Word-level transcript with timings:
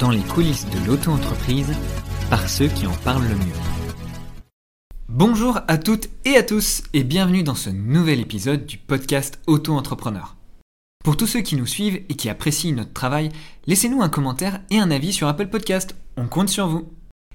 dans 0.00 0.10
les 0.10 0.22
coulisses 0.22 0.66
de 0.70 0.86
l'auto-entreprise 0.86 1.76
par 2.30 2.48
ceux 2.48 2.68
qui 2.68 2.86
en 2.86 2.94
parlent 3.04 3.28
le 3.28 3.36
mieux. 3.36 3.60
Bonjour 5.08 5.60
à 5.68 5.76
toutes 5.76 6.08
et 6.24 6.36
à 6.36 6.42
tous 6.42 6.82
et 6.94 7.04
bienvenue 7.04 7.42
dans 7.42 7.54
ce 7.54 7.68
nouvel 7.68 8.18
épisode 8.18 8.64
du 8.64 8.78
podcast 8.78 9.38
Auto-entrepreneur. 9.46 10.36
Pour 11.04 11.18
tous 11.18 11.26
ceux 11.26 11.42
qui 11.42 11.54
nous 11.54 11.66
suivent 11.66 12.02
et 12.08 12.14
qui 12.14 12.30
apprécient 12.30 12.74
notre 12.74 12.94
travail, 12.94 13.28
laissez-nous 13.66 14.00
un 14.00 14.08
commentaire 14.08 14.60
et 14.70 14.78
un 14.78 14.90
avis 14.90 15.12
sur 15.12 15.28
Apple 15.28 15.48
Podcast. 15.48 15.94
On 16.16 16.28
compte 16.28 16.48
sur 16.48 16.66
vous. 16.66 16.88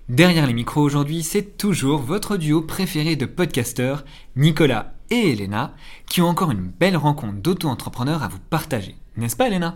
Derrière 0.09 0.47
les 0.47 0.54
micros 0.54 0.82
aujourd'hui, 0.82 1.21
c'est 1.21 1.57
toujours 1.57 2.02
votre 2.02 2.36
duo 2.36 2.61
préféré 2.61 3.16
de 3.16 3.27
podcasteurs, 3.27 4.05
Nicolas 4.36 4.93
et 5.11 5.32
Elena, 5.34 5.75
qui 6.09 6.21
ont 6.21 6.27
encore 6.27 6.52
une 6.52 6.68
belle 6.68 6.97
rencontre 6.97 7.41
d'auto-entrepreneurs 7.41 8.23
à 8.23 8.27
vous 8.27 8.39
partager. 8.50 8.95
N'est-ce 9.18 9.36
pas 9.36 9.47
Elena? 9.47 9.75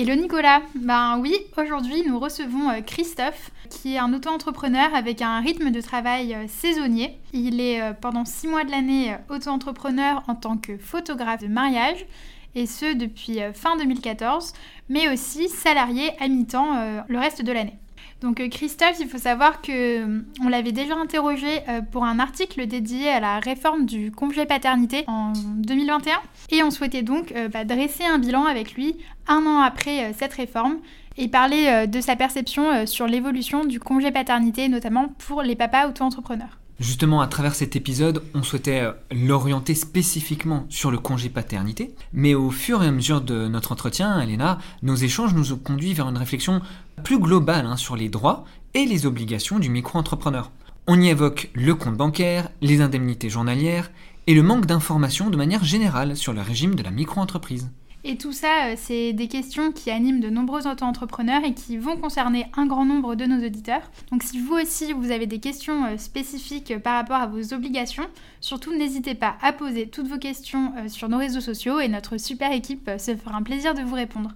Hello 0.00 0.14
Nicolas, 0.14 0.62
ben 0.76 1.18
oui, 1.18 1.34
aujourd'hui 1.56 2.04
nous 2.06 2.20
recevons 2.20 2.70
euh, 2.70 2.82
Christophe, 2.86 3.50
qui 3.68 3.94
est 3.94 3.98
un 3.98 4.12
auto-entrepreneur 4.12 4.94
avec 4.94 5.22
un 5.22 5.40
rythme 5.40 5.72
de 5.72 5.80
travail 5.80 6.36
euh, 6.36 6.44
saisonnier. 6.46 7.18
Il 7.32 7.60
est 7.60 7.82
euh, 7.82 7.94
pendant 8.00 8.24
six 8.24 8.46
mois 8.46 8.62
de 8.62 8.70
l'année 8.70 9.16
auto-entrepreneur 9.28 10.22
en 10.28 10.36
tant 10.36 10.56
que 10.56 10.78
photographe 10.78 11.42
de 11.42 11.48
mariage, 11.48 12.06
et 12.54 12.66
ce 12.66 12.94
depuis 12.94 13.40
fin 13.54 13.76
2014, 13.76 14.52
mais 14.88 15.12
aussi 15.12 15.48
salarié 15.48 16.12
à 16.20 16.28
mi-temps 16.28 17.02
le 17.08 17.18
reste 17.18 17.42
de 17.42 17.50
l'année. 17.50 17.76
Donc 18.20 18.40
euh, 18.40 18.48
Christophe, 18.48 18.96
il 19.00 19.08
faut 19.08 19.18
savoir 19.18 19.62
que 19.62 20.02
euh, 20.04 20.20
on 20.44 20.48
l'avait 20.48 20.72
déjà 20.72 20.96
interrogé 20.96 21.60
euh, 21.68 21.80
pour 21.82 22.04
un 22.04 22.18
article 22.18 22.66
dédié 22.66 23.08
à 23.08 23.20
la 23.20 23.38
réforme 23.38 23.86
du 23.86 24.10
congé 24.10 24.44
paternité 24.44 25.04
en 25.06 25.32
2021 25.34 26.16
et 26.50 26.62
on 26.62 26.70
souhaitait 26.70 27.02
donc 27.02 27.32
bah, 27.52 27.64
dresser 27.64 28.04
un 28.04 28.18
bilan 28.18 28.44
avec 28.44 28.74
lui 28.74 28.96
un 29.26 29.46
an 29.46 29.60
après 29.60 30.12
cette 30.14 30.32
réforme 30.32 30.78
et 31.16 31.28
parler 31.28 31.86
de 31.86 32.00
sa 32.00 32.16
perception 32.16 32.86
sur 32.86 33.06
l'évolution 33.06 33.64
du 33.64 33.78
congé 33.80 34.10
paternité 34.10 34.68
notamment 34.68 35.08
pour 35.18 35.42
les 35.42 35.56
papas 35.56 35.88
auto-entrepreneurs. 35.88 36.58
Justement, 36.78 37.20
à 37.20 37.26
travers 37.26 37.56
cet 37.56 37.74
épisode, 37.74 38.22
on 38.34 38.44
souhaitait 38.44 38.82
euh, 38.82 38.92
l'orienter 39.10 39.74
spécifiquement 39.74 40.64
sur 40.68 40.92
le 40.92 40.98
congé 40.98 41.28
paternité, 41.28 41.92
mais 42.12 42.34
au 42.34 42.50
fur 42.50 42.84
et 42.84 42.86
à 42.86 42.92
mesure 42.92 43.20
de 43.20 43.48
notre 43.48 43.72
entretien, 43.72 44.20
Elena, 44.20 44.58
nos 44.82 44.94
échanges 44.94 45.34
nous 45.34 45.52
ont 45.52 45.58
conduit 45.58 45.92
vers 45.92 46.08
une 46.08 46.16
réflexion 46.16 46.62
plus 47.02 47.18
globale 47.18 47.66
hein, 47.66 47.76
sur 47.76 47.96
les 47.96 48.08
droits 48.08 48.44
et 48.74 48.84
les 48.84 49.06
obligations 49.06 49.58
du 49.58 49.70
micro-entrepreneur. 49.70 50.52
On 50.86 51.00
y 51.00 51.08
évoque 51.08 51.50
le 51.54 51.74
compte 51.74 51.96
bancaire, 51.96 52.48
les 52.60 52.80
indemnités 52.80 53.28
journalières 53.28 53.90
et 54.28 54.34
le 54.34 54.44
manque 54.44 54.66
d'informations 54.66 55.30
de 55.30 55.36
manière 55.36 55.64
générale 55.64 56.16
sur 56.16 56.32
le 56.32 56.42
régime 56.42 56.76
de 56.76 56.84
la 56.84 56.92
micro-entreprise. 56.92 57.70
Et 58.04 58.16
tout 58.16 58.32
ça, 58.32 58.68
euh, 58.68 58.74
c'est 58.76 59.12
des 59.12 59.26
questions 59.26 59.72
qui 59.72 59.90
animent 59.90 60.20
de 60.20 60.30
nombreux 60.30 60.68
auto-entrepreneurs 60.68 61.44
et 61.44 61.52
qui 61.52 61.76
vont 61.76 61.96
concerner 61.96 62.46
un 62.56 62.66
grand 62.66 62.84
nombre 62.84 63.16
de 63.16 63.24
nos 63.24 63.44
auditeurs. 63.44 63.90
Donc 64.12 64.22
si 64.22 64.40
vous 64.40 64.54
aussi, 64.54 64.92
vous 64.92 65.10
avez 65.10 65.26
des 65.26 65.40
questions 65.40 65.84
euh, 65.84 65.96
spécifiques 65.96 66.70
euh, 66.70 66.78
par 66.78 66.94
rapport 66.94 67.16
à 67.16 67.26
vos 67.26 67.52
obligations, 67.52 68.06
surtout 68.40 68.72
n'hésitez 68.72 69.14
pas 69.14 69.36
à 69.42 69.52
poser 69.52 69.88
toutes 69.88 70.06
vos 70.06 70.18
questions 70.18 70.72
sur 70.88 71.08
nos 71.08 71.18
réseaux 71.18 71.40
sociaux 71.40 71.80
et 71.80 71.88
notre 71.88 72.18
super 72.18 72.52
équipe 72.52 72.90
se 72.98 73.16
fera 73.16 73.36
un 73.36 73.42
plaisir 73.42 73.74
de 73.74 73.82
vous 73.82 73.94
répondre. 73.94 74.30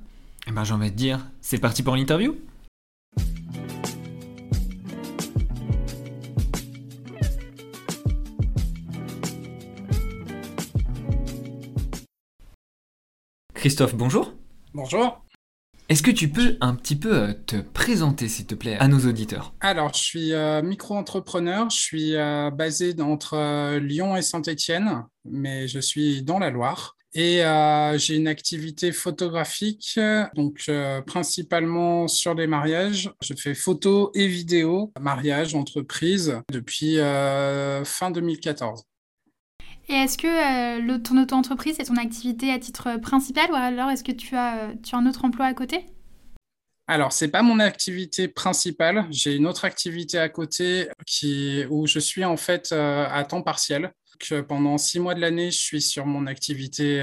Eh 0.49 0.51
ben 0.51 0.65
j'ai 0.65 0.75
envie 0.75 0.91
de 0.91 0.97
dire, 0.97 1.31
c'est 1.41 1.59
parti 1.59 1.83
pour 1.83 1.95
l'interview 1.95 2.35
Christophe, 13.63 13.95
bonjour. 13.95 14.35
Bonjour. 14.75 15.25
Est-ce 15.89 16.03
que 16.03 16.11
tu 16.11 16.29
peux 16.29 16.57
un 16.61 16.75
petit 16.75 16.97
peu 16.97 17.15
euh, 17.15 17.33
te 17.47 17.55
présenter, 17.55 18.27
s'il 18.27 18.45
te 18.45 18.57
plaît, 18.57 18.77
à 18.81 18.89
nos 18.89 18.99
auditeurs? 19.09 19.55
Alors, 19.61 19.95
je 19.95 20.01
suis 20.01 20.33
euh, 20.33 20.63
micro-entrepreneur. 20.63 21.71
Je 21.71 21.77
suis 21.77 22.17
euh, 22.17 22.51
basé 22.51 22.93
entre 23.01 23.77
Lyon 23.79 24.17
et 24.17 24.23
Saint-Étienne, 24.23 25.05
mais 25.25 25.69
je 25.69 25.79
suis 25.79 26.25
dans 26.25 26.41
la 26.41 26.51
Loire. 26.51 26.97
Et 27.15 27.43
j'ai 27.99 28.17
une 28.17 28.27
activité 28.27 28.91
photographique, 28.91 30.01
donc 30.35 30.69
principalement 31.07 32.09
sur 32.09 32.35
les 32.35 32.47
mariages. 32.49 33.13
Je 33.21 33.35
fais 33.35 33.55
photos 33.55 34.11
et 34.15 34.27
vidéos, 34.27 34.93
mariage, 34.99 35.55
entreprise, 35.55 36.41
depuis 36.51 36.97
fin 36.97 38.11
2014. 38.11 38.87
Et 39.89 39.95
est-ce 39.95 40.17
que 40.17 40.27
euh, 40.95 40.99
ton 40.99 41.21
auto-entreprise 41.21 41.79
est 41.81 41.85
ton 41.85 41.97
activité 41.97 42.53
à 42.53 42.59
titre 42.59 43.01
principal 43.01 43.51
ou 43.51 43.55
alors 43.55 43.91
est-ce 43.91 44.05
que 44.05 44.13
tu 44.13 44.37
as, 44.37 44.59
euh, 44.59 44.75
tu 44.83 44.95
as 44.95 44.99
un 44.99 45.07
autre 45.07 45.25
emploi 45.25 45.47
à 45.47 45.55
côté? 45.55 45.85
Alors, 46.87 47.13
ce 47.13 47.25
n'est 47.25 47.31
pas 47.31 47.43
mon 47.43 47.59
activité 47.59 48.29
principale. 48.29 49.07
J'ai 49.11 49.35
une 49.35 49.47
autre 49.47 49.65
activité 49.65 50.19
à 50.19 50.29
côté 50.29 50.89
qui, 51.07 51.65
où 51.71 51.87
je 51.87 51.99
suis 51.99 52.25
en 52.25 52.37
fait 52.37 52.71
euh, 52.73 53.07
à 53.11 53.25
temps 53.25 53.43
partiel. 53.43 53.93
Pendant 54.47 54.79
six 54.79 55.01
mois 55.01 55.17
de 55.17 55.21
l'année, 55.21 55.51
je 55.51 55.59
suis 55.59 55.83
sur 55.83 56.07
mon 56.07 56.29
activité 56.29 57.01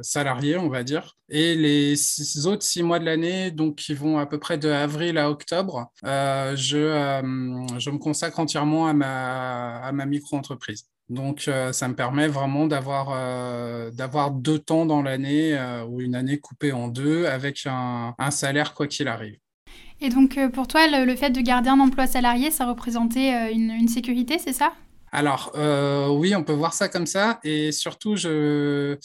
salariée, 0.00 0.56
on 0.56 0.70
va 0.70 0.84
dire. 0.84 1.18
Et 1.28 1.54
les 1.54 2.46
autres 2.46 2.62
six 2.62 2.82
mois 2.82 2.98
de 2.98 3.04
l'année, 3.04 3.50
donc 3.50 3.76
qui 3.76 3.92
vont 3.92 4.16
à 4.16 4.24
peu 4.24 4.38
près 4.38 4.56
de 4.56 4.70
avril 4.70 5.18
à 5.18 5.28
octobre, 5.28 5.92
je, 6.02 6.54
je 7.78 7.90
me 7.90 7.98
consacre 7.98 8.40
entièrement 8.40 8.88
à 8.88 8.94
ma, 8.94 9.80
à 9.80 9.92
ma 9.92 10.06
micro-entreprise. 10.06 10.86
Donc, 11.10 11.46
euh, 11.48 11.72
ça 11.72 11.88
me 11.88 11.94
permet 11.94 12.28
vraiment 12.28 12.68
d'avoir 12.68 13.08
euh, 13.10 13.90
deux 14.32 14.60
temps 14.60 14.86
dans 14.86 15.02
l'année 15.02 15.58
euh, 15.58 15.84
ou 15.84 16.00
une 16.00 16.14
année 16.14 16.38
coupée 16.38 16.70
en 16.70 16.86
deux 16.86 17.26
avec 17.26 17.66
un, 17.66 18.14
salaire 18.30 18.74
quoi 18.74 18.86
qu'il 18.86 19.08
arrive. 19.08 19.36
Et 20.00 20.08
donc, 20.08 20.38
pour 20.52 20.68
toi, 20.68 20.86
le, 20.86 21.16
fait 21.16 21.30
de 21.30 21.40
garder 21.40 21.68
un 21.68 21.80
emploi 21.80 22.06
salarié, 22.06 22.52
ça 22.52 22.64
représentait 22.64 23.52
une 23.52 23.88
sécurité, 23.88 24.38
c'est 24.38 24.52
ça? 24.52 24.72
Alors, 25.12 25.52
euh, 25.56 26.08
oui, 26.08 26.34
on 26.34 26.44
peut 26.44 26.52
voir 26.52 26.72
ça 26.72 26.88
comme 26.88 27.06
ça. 27.06 27.40
Et 27.42 27.72
surtout, 27.72 28.16
je, 28.16 28.96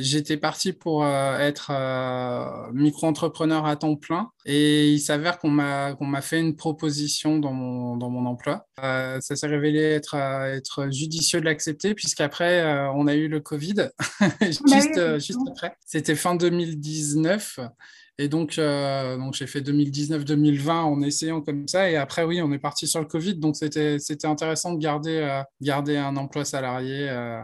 j'étais 0.00 0.36
parti 0.36 0.72
pour 0.72 1.04
euh, 1.04 1.38
être 1.38 1.70
euh, 1.70 2.70
micro-entrepreneur 2.72 3.66
à 3.66 3.76
temps 3.76 3.96
plein. 3.96 4.30
Et 4.44 4.90
il 4.90 5.00
s'avère 5.00 5.38
qu'on 5.38 5.50
m'a, 5.50 5.94
qu'on 5.94 6.06
m'a 6.06 6.22
fait 6.22 6.40
une 6.40 6.56
proposition 6.56 7.38
dans 7.38 7.52
mon, 7.52 7.96
dans 7.96 8.10
mon 8.10 8.26
emploi. 8.26 8.66
ça 8.78 9.20
s'est 9.20 9.46
révélé 9.46 9.80
être, 9.80 10.14
être 10.14 10.90
judicieux 10.90 11.40
de 11.40 11.44
l'accepter, 11.44 11.94
puisqu'après, 11.94 12.88
on 12.94 13.06
a 13.06 13.14
eu 13.14 13.28
le 13.28 13.40
Covid, 13.40 13.90
juste, 14.40 15.18
juste 15.18 15.40
après. 15.48 15.76
C'était 15.86 16.14
fin 16.14 16.34
2019. 16.34 17.60
Et 18.20 18.28
donc, 18.28 18.58
euh, 18.58 19.16
donc 19.16 19.32
j'ai 19.32 19.46
fait 19.46 19.62
2019-2020 19.62 20.70
en 20.70 21.00
essayant 21.00 21.40
comme 21.40 21.66
ça. 21.66 21.90
Et 21.90 21.96
après, 21.96 22.22
oui, 22.22 22.42
on 22.42 22.52
est 22.52 22.58
parti 22.58 22.86
sur 22.86 23.00
le 23.00 23.06
Covid. 23.06 23.36
Donc, 23.36 23.56
c'était 23.56 23.96
intéressant 24.24 24.74
de 24.74 24.78
garder, 24.78 25.16
euh, 25.16 25.42
garder 25.62 25.96
un 25.96 26.14
emploi 26.18 26.44
salarié, 26.44 27.08
euh, 27.08 27.40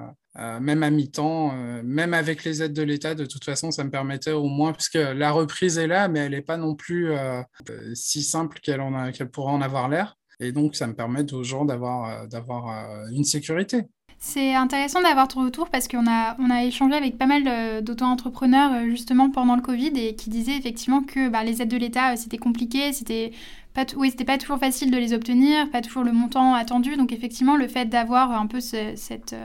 même 0.61 0.83
à 0.83 0.91
mi-temps, 0.91 1.53
même 1.83 2.15
avec 2.15 2.45
les 2.45 2.63
aides 2.63 2.73
de 2.73 2.83
l'État. 2.83 3.15
De 3.15 3.27
toute 3.27 3.45
façon, 3.45 3.71
ça 3.71 3.85
me 3.85 3.91
permettait 3.91 4.33
au 4.33 4.49
moins, 4.49 4.73
puisque 4.73 4.95
la 4.95 5.31
reprise 5.31 5.79
est 5.79 5.87
là, 5.87 6.09
mais 6.09 6.21
elle 6.21 6.33
n'est 6.33 6.43
pas 6.43 6.57
non 6.57 6.75
plus 6.75 7.13
si 7.95 8.23
simple 8.23 8.61
qu'elle 8.61 8.83
qu'elle 9.13 9.31
pourrait 9.31 9.53
en 9.53 9.63
avoir 9.63 9.89
l'air. 9.89 10.17
Et 10.41 10.53
donc, 10.53 10.77
ça 10.77 10.87
me 10.87 10.95
permet 10.95 11.33
aux 11.33 11.43
gens 11.43 11.65
d'avoir 11.65 13.09
une 13.11 13.25
sécurité. 13.25 13.87
C'est 14.19 14.55
intéressant 14.55 15.03
d'avoir 15.03 15.29
ton 15.29 15.45
retour 15.45 15.69
parce 15.69 15.89
qu'on 15.89 16.07
a, 16.09 16.37
on 16.39 16.51
a 16.51 16.65
échangé 16.65 16.95
avec 16.95 17.19
pas 17.19 17.27
mal 17.27 17.43
euh, 17.47 17.81
d'auto-entrepreneurs 17.83 18.73
euh, 18.73 18.91
justement 18.91 19.31
pendant 19.31 19.57
le 19.57 19.63
Covid 19.63 19.93
et 19.95 20.17
qui 20.17 20.31
disaient 20.31 20.57
effectivement 20.57 21.03
que 21.03 21.29
bah, 21.29 21.45
les 21.45 21.61
aides 21.61 21.69
de 21.69 21.77
l'État 21.77 22.13
euh, 22.13 22.17
c'était 22.17 22.39
compliqué, 22.39 22.93
c'était 22.93 23.33
pas, 23.75 23.85
oui, 23.97 24.11
pas 24.27 24.39
toujours 24.39 24.59
facile 24.59 24.91
de 24.91 24.97
les 24.97 25.13
obtenir, 25.13 25.71
pas 25.71 25.83
toujours 25.83 26.03
le 26.03 26.13
montant 26.13 26.55
attendu. 26.55 26.97
Donc 26.97 27.13
effectivement, 27.13 27.57
le 27.57 27.69
fait 27.69 27.87
d'avoir 27.87 28.33
un 28.33 28.47
peu 28.47 28.61
ce, 28.61 28.95
cette, 28.97 29.37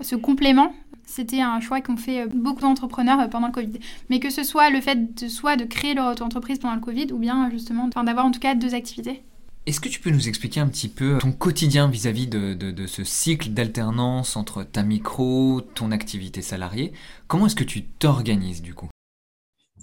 ce 0.00 0.16
complément, 0.16 0.74
c'était 1.06 1.40
un 1.40 1.60
choix 1.60 1.80
qu'ont 1.80 1.96
fait 1.96 2.26
beaucoup 2.26 2.62
d'entrepreneurs 2.62 3.28
pendant 3.28 3.48
le 3.48 3.52
Covid. 3.52 3.78
Mais 4.08 4.20
que 4.20 4.30
ce 4.30 4.44
soit 4.44 4.70
le 4.70 4.80
fait 4.80 5.14
de 5.22 5.28
soit 5.28 5.56
de 5.56 5.64
créer 5.64 5.94
leur 5.94 6.12
auto-entreprise 6.12 6.58
pendant 6.58 6.74
le 6.74 6.80
Covid 6.80 7.12
ou 7.12 7.18
bien 7.18 7.50
justement 7.50 7.88
d'avoir 7.88 8.24
en 8.24 8.30
tout 8.30 8.40
cas 8.40 8.54
deux 8.54 8.74
activités. 8.74 9.22
Est-ce 9.64 9.78
que 9.78 9.88
tu 9.88 10.00
peux 10.00 10.10
nous 10.10 10.28
expliquer 10.28 10.58
un 10.58 10.66
petit 10.66 10.88
peu 10.88 11.18
ton 11.18 11.30
quotidien 11.30 11.86
vis-à-vis 11.88 12.26
de, 12.26 12.86
ce 12.86 13.04
cycle 13.04 13.50
d'alternance 13.50 14.36
entre 14.36 14.64
ta 14.64 14.82
micro, 14.82 15.60
ton 15.60 15.92
activité 15.92 16.42
salariée? 16.42 16.92
Comment 17.28 17.46
est-ce 17.46 17.54
que 17.54 17.62
tu 17.62 17.84
t'organises 17.84 18.60
du 18.60 18.74
coup? 18.74 18.88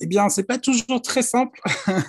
Eh 0.01 0.07
bien, 0.07 0.27
c'est 0.27 0.43
pas 0.43 0.57
toujours 0.57 1.01
très 1.01 1.21
simple. 1.21 1.59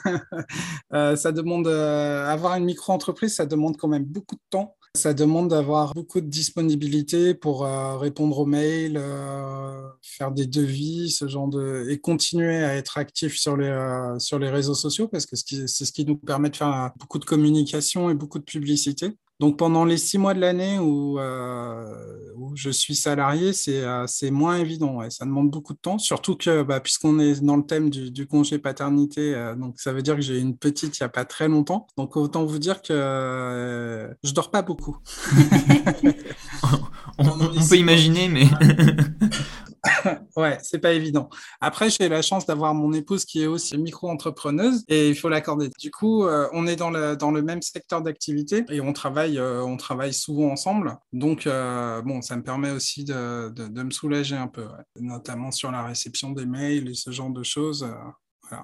Euh, 0.92 1.14
ça 1.14 1.30
demande 1.30 1.68
euh, 1.68 2.26
avoir 2.26 2.56
une 2.56 2.64
micro-entreprise, 2.64 3.36
ça 3.36 3.46
demande 3.46 3.76
quand 3.76 3.86
même 3.86 4.02
beaucoup 4.02 4.34
de 4.34 4.40
temps. 4.50 4.74
Ça 4.96 5.14
demande 5.14 5.48
d'avoir 5.50 5.94
beaucoup 5.94 6.20
de 6.20 6.26
disponibilité 6.26 7.32
pour 7.34 7.64
euh, 7.64 7.96
répondre 7.96 8.36
aux 8.40 8.46
mails, 8.46 8.96
euh, 8.96 9.88
faire 10.02 10.32
des 10.32 10.46
devis, 10.46 11.12
ce 11.12 11.28
genre 11.28 11.46
de 11.46 11.86
et 11.88 11.98
continuer 12.00 12.56
à 12.64 12.74
être 12.74 12.98
actif 12.98 13.36
sur 13.36 13.56
les 13.56 13.68
euh, 13.68 14.18
sur 14.18 14.40
les 14.40 14.50
réseaux 14.50 14.74
sociaux 14.74 15.06
parce 15.06 15.26
que 15.26 15.36
c'est 15.36 15.68
ce 15.68 15.92
qui 15.92 16.04
nous 16.04 16.16
permet 16.16 16.50
de 16.50 16.56
faire 16.56 16.90
beaucoup 16.98 17.20
de 17.20 17.24
communication 17.24 18.10
et 18.10 18.14
beaucoup 18.14 18.40
de 18.40 18.44
publicité. 18.44 19.12
Donc 19.38 19.56
pendant 19.58 19.84
les 19.84 19.96
six 19.96 20.18
mois 20.18 20.34
de 20.34 20.40
l'année 20.40 20.80
où, 20.80 21.18
je 22.60 22.70
suis 22.70 22.94
salarié, 22.94 23.52
c'est 23.52 24.30
moins 24.30 24.58
évident. 24.58 25.00
Ça 25.10 25.24
demande 25.24 25.50
beaucoup 25.50 25.72
de 25.72 25.78
temps, 25.78 25.98
surtout 25.98 26.36
que 26.36 26.62
bah, 26.62 26.80
puisqu'on 26.80 27.18
est 27.18 27.42
dans 27.42 27.56
le 27.56 27.64
thème 27.64 27.90
du, 27.90 28.26
congé 28.26 28.58
paternité, 28.58 29.34
donc 29.56 29.80
ça 29.80 29.92
veut 29.92 30.02
dire 30.02 30.16
que 30.16 30.22
j'ai 30.22 30.38
une 30.38 30.56
petite 30.56 30.98
il 30.98 31.02
n'y 31.02 31.06
a 31.06 31.08
pas 31.08 31.24
très 31.24 31.48
longtemps. 31.48 31.86
Donc 31.96 32.16
autant 32.16 32.44
vous 32.44 32.58
dire 32.58 32.82
que 32.82 34.10
je 34.22 34.32
dors 34.32 34.50
pas 34.50 34.62
beaucoup. 34.62 34.98
on, 37.18 37.68
peut 37.68 37.76
imaginer, 37.76 38.28
mais. 38.28 38.46
ouais, 40.36 40.58
c'est 40.62 40.78
pas 40.78 40.92
évident. 40.92 41.30
Après, 41.60 41.90
j'ai 41.90 42.08
la 42.08 42.22
chance 42.22 42.46
d'avoir 42.46 42.74
mon 42.74 42.92
épouse 42.92 43.24
qui 43.24 43.42
est 43.42 43.46
aussi 43.46 43.78
micro-entrepreneuse 43.78 44.84
et 44.88 45.08
il 45.08 45.16
faut 45.16 45.28
l'accorder. 45.28 45.70
Du 45.78 45.90
coup, 45.90 46.24
euh, 46.24 46.48
on 46.52 46.66
est 46.66 46.76
dans 46.76 46.90
le, 46.90 47.16
dans 47.16 47.30
le 47.30 47.42
même 47.42 47.62
secteur 47.62 48.02
d'activité 48.02 48.64
et 48.68 48.80
on 48.80 48.92
travaille, 48.92 49.38
euh, 49.38 49.62
on 49.62 49.76
travaille 49.76 50.12
souvent 50.12 50.50
ensemble. 50.50 50.96
Donc, 51.12 51.46
euh, 51.46 52.02
bon, 52.02 52.22
ça 52.22 52.36
me 52.36 52.42
permet 52.42 52.70
aussi 52.70 53.04
de, 53.04 53.48
de, 53.50 53.82
me 53.82 53.90
soulager 53.90 54.36
un 54.36 54.48
peu, 54.48 54.66
notamment 54.96 55.50
sur 55.50 55.70
la 55.70 55.84
réception 55.84 56.30
des 56.30 56.46
mails 56.46 56.88
et 56.88 56.94
ce 56.94 57.10
genre 57.10 57.30
de 57.30 57.42
choses. 57.42 57.86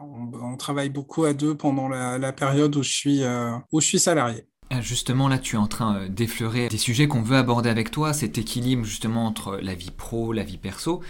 on, 0.02 0.56
travaille 0.56 0.90
beaucoup 0.90 1.24
à 1.24 1.32
deux 1.32 1.56
pendant 1.56 1.88
la, 1.88 2.18
la 2.18 2.32
période 2.32 2.76
où 2.76 2.82
je 2.82 2.92
suis, 2.92 3.22
où 3.72 3.80
je 3.80 3.86
suis 3.86 3.98
salarié. 3.98 4.46
Ah, 4.70 4.80
justement, 4.80 5.28
là, 5.28 5.38
tu 5.38 5.54
es 5.54 5.58
en 5.58 5.68
train 5.68 5.96
euh, 5.96 6.08
d'effleurer 6.08 6.68
des 6.68 6.76
sujets 6.76 7.06
qu'on 7.06 7.22
veut 7.22 7.36
aborder 7.36 7.70
avec 7.70 7.92
toi, 7.92 8.12
cet 8.12 8.36
équilibre 8.36 8.84
justement 8.84 9.24
entre 9.24 9.58
la 9.62 9.74
vie 9.74 9.92
pro, 9.96 10.32
la 10.32 10.42
vie 10.42 10.58
perso, 10.58 11.02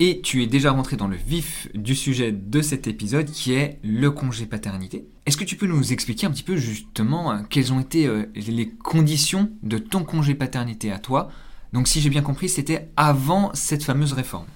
et 0.00 0.20
tu 0.20 0.42
es 0.42 0.48
déjà 0.48 0.72
rentré 0.72 0.96
dans 0.96 1.06
le 1.06 1.16
vif 1.16 1.68
du 1.74 1.94
sujet 1.94 2.32
de 2.32 2.60
cet 2.60 2.88
épisode 2.88 3.30
qui 3.30 3.52
est 3.54 3.78
le 3.84 4.10
congé 4.10 4.46
paternité. 4.46 5.06
Est-ce 5.26 5.36
que 5.36 5.44
tu 5.44 5.54
peux 5.54 5.66
nous 5.66 5.92
expliquer 5.92 6.26
un 6.26 6.32
petit 6.32 6.42
peu 6.42 6.56
justement 6.56 7.30
euh, 7.30 7.38
quelles 7.48 7.72
ont 7.72 7.78
été 7.78 8.06
euh, 8.06 8.26
les 8.34 8.68
conditions 8.68 9.52
de 9.62 9.78
ton 9.78 10.02
congé 10.02 10.34
paternité 10.34 10.90
à 10.90 10.98
toi? 10.98 11.30
Donc 11.72 11.86
si 11.86 12.00
j'ai 12.00 12.10
bien 12.10 12.22
compris, 12.22 12.48
c'était 12.48 12.90
avant 12.96 13.52
cette 13.54 13.84
fameuse 13.84 14.12
réforme. 14.12 14.46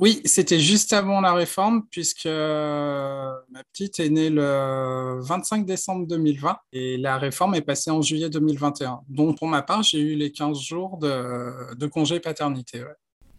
Oui, 0.00 0.20
c'était 0.24 0.58
juste 0.58 0.92
avant 0.92 1.20
la 1.20 1.32
réforme, 1.32 1.86
puisque 1.88 2.26
euh, 2.26 3.30
ma 3.50 3.62
petite 3.64 4.00
est 4.00 4.08
née 4.08 4.28
le 4.28 5.20
25 5.22 5.64
décembre 5.64 6.06
2020 6.08 6.56
et 6.72 6.96
la 6.96 7.16
réforme 7.16 7.54
est 7.54 7.62
passée 7.62 7.92
en 7.92 8.02
juillet 8.02 8.28
2021. 8.28 9.02
Donc, 9.08 9.38
pour 9.38 9.46
ma 9.46 9.62
part, 9.62 9.84
j'ai 9.84 10.00
eu 10.00 10.16
les 10.16 10.32
15 10.32 10.60
jours 10.60 10.98
de, 10.98 11.86
congé 11.86 12.18
paternité. 12.18 12.82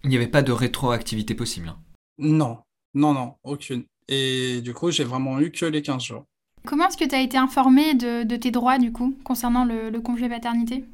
Il 0.04 0.10
n'y 0.10 0.16
avait 0.16 0.28
pas 0.28 0.44
de 0.44 0.54
rétroactivité 0.54 1.36
possible 1.36 1.68
hein 1.70 1.78
Non, 2.20 2.60
non, 2.94 3.14
non, 3.14 3.34
aucune. 3.44 3.84
Et 4.08 4.62
du 4.62 4.74
coup, 4.74 4.92
j'ai 4.92 5.04
vraiment 5.04 5.40
eu 5.42 5.52
que 5.52 5.66
les 5.66 5.82
15 5.82 6.04
jours. 6.04 6.26
Comment 6.66 6.88
est-ce 6.88 6.98
que 6.98 7.06
tu 7.06 7.16
as 7.16 7.22
été 7.22 7.38
informé 7.38 7.96
de, 7.96 8.36
tes 8.38 8.52
droits, 8.52 8.78
du 8.78 8.94
coup, 8.94 9.14
concernant 9.26 9.66
le 9.66 10.00
congé 10.00 10.30
paternité? 10.30 10.86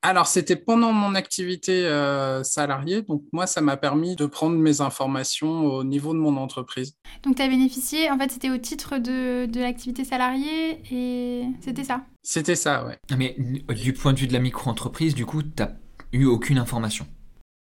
Alors, 0.00 0.28
c'était 0.28 0.54
pendant 0.54 0.92
mon 0.92 1.16
activité 1.16 1.84
euh, 1.86 2.44
salariée. 2.44 3.02
Donc, 3.02 3.24
moi, 3.32 3.48
ça 3.48 3.60
m'a 3.60 3.76
permis 3.76 4.14
de 4.14 4.26
prendre 4.26 4.56
mes 4.56 4.80
informations 4.80 5.64
au 5.66 5.82
niveau 5.82 6.12
de 6.12 6.18
mon 6.18 6.36
entreprise. 6.36 6.94
Donc, 7.24 7.36
tu 7.36 7.42
as 7.42 7.48
bénéficié, 7.48 8.08
en 8.08 8.16
fait, 8.16 8.30
c'était 8.30 8.50
au 8.50 8.58
titre 8.58 8.98
de, 8.98 9.46
de 9.46 9.60
l'activité 9.60 10.04
salariée 10.04 10.80
et 10.92 11.46
c'était 11.60 11.82
ça 11.82 12.02
C'était 12.22 12.54
ça, 12.54 12.84
ouais. 12.86 12.98
Mais 13.16 13.36
du 13.74 13.92
point 13.92 14.12
de 14.12 14.20
vue 14.20 14.28
de 14.28 14.32
la 14.32 14.38
micro-entreprise, 14.38 15.16
du 15.16 15.26
coup, 15.26 15.42
tu 15.42 15.50
n'as 15.58 15.70
eu 16.12 16.26
aucune 16.26 16.58
information? 16.58 17.06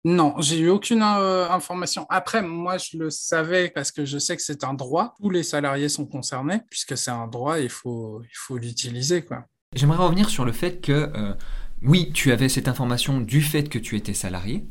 Non, 0.05 0.35
j'ai 0.39 0.59
eu 0.59 0.69
aucune 0.69 1.01
euh, 1.01 1.49
information. 1.49 2.05
Après, 2.09 2.43
moi, 2.43 2.77
je 2.77 2.97
le 2.97 3.09
savais 3.09 3.69
parce 3.69 3.91
que 3.91 4.05
je 4.05 4.19
sais 4.19 4.35
que 4.37 4.43
c'est 4.43 4.63
un 4.63 4.75
droit. 4.75 5.15
Tous 5.19 5.31
les 5.31 5.43
salariés 5.43 5.89
sont 5.89 6.05
concernés 6.05 6.61
puisque 6.69 6.95
c'est 6.95 7.11
un 7.11 7.27
droit, 7.27 7.59
il 7.59 7.69
faut, 7.69 8.21
il 8.23 8.35
faut 8.35 8.57
l'utiliser, 8.57 9.23
quoi. 9.23 9.45
J'aimerais 9.75 10.03
revenir 10.03 10.29
sur 10.29 10.45
le 10.45 10.51
fait 10.51 10.81
que 10.81 10.91
euh, 10.91 11.33
oui, 11.81 12.11
tu 12.13 12.31
avais 12.33 12.49
cette 12.49 12.67
information 12.67 13.21
du 13.21 13.41
fait 13.41 13.69
que 13.69 13.79
tu 13.79 13.95
étais 13.95 14.13
salarié, 14.13 14.65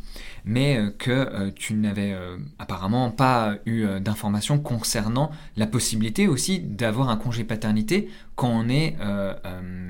mais 0.45 0.77
euh, 0.77 0.91
que 0.91 1.11
euh, 1.11 1.51
tu 1.55 1.73
n'avais 1.73 2.13
euh, 2.13 2.37
apparemment 2.59 3.11
pas 3.11 3.57
eu 3.65 3.87
d'informations 4.01 4.59
concernant 4.59 5.31
la 5.57 5.67
possibilité 5.67 6.29
aussi 6.29 6.61
d'avoir 6.61 7.09
un 7.09 7.17
congé 7.17 7.45
paternité 7.45 8.11
quand 8.35 8.51
on 8.51 8.69
est 8.69 8.97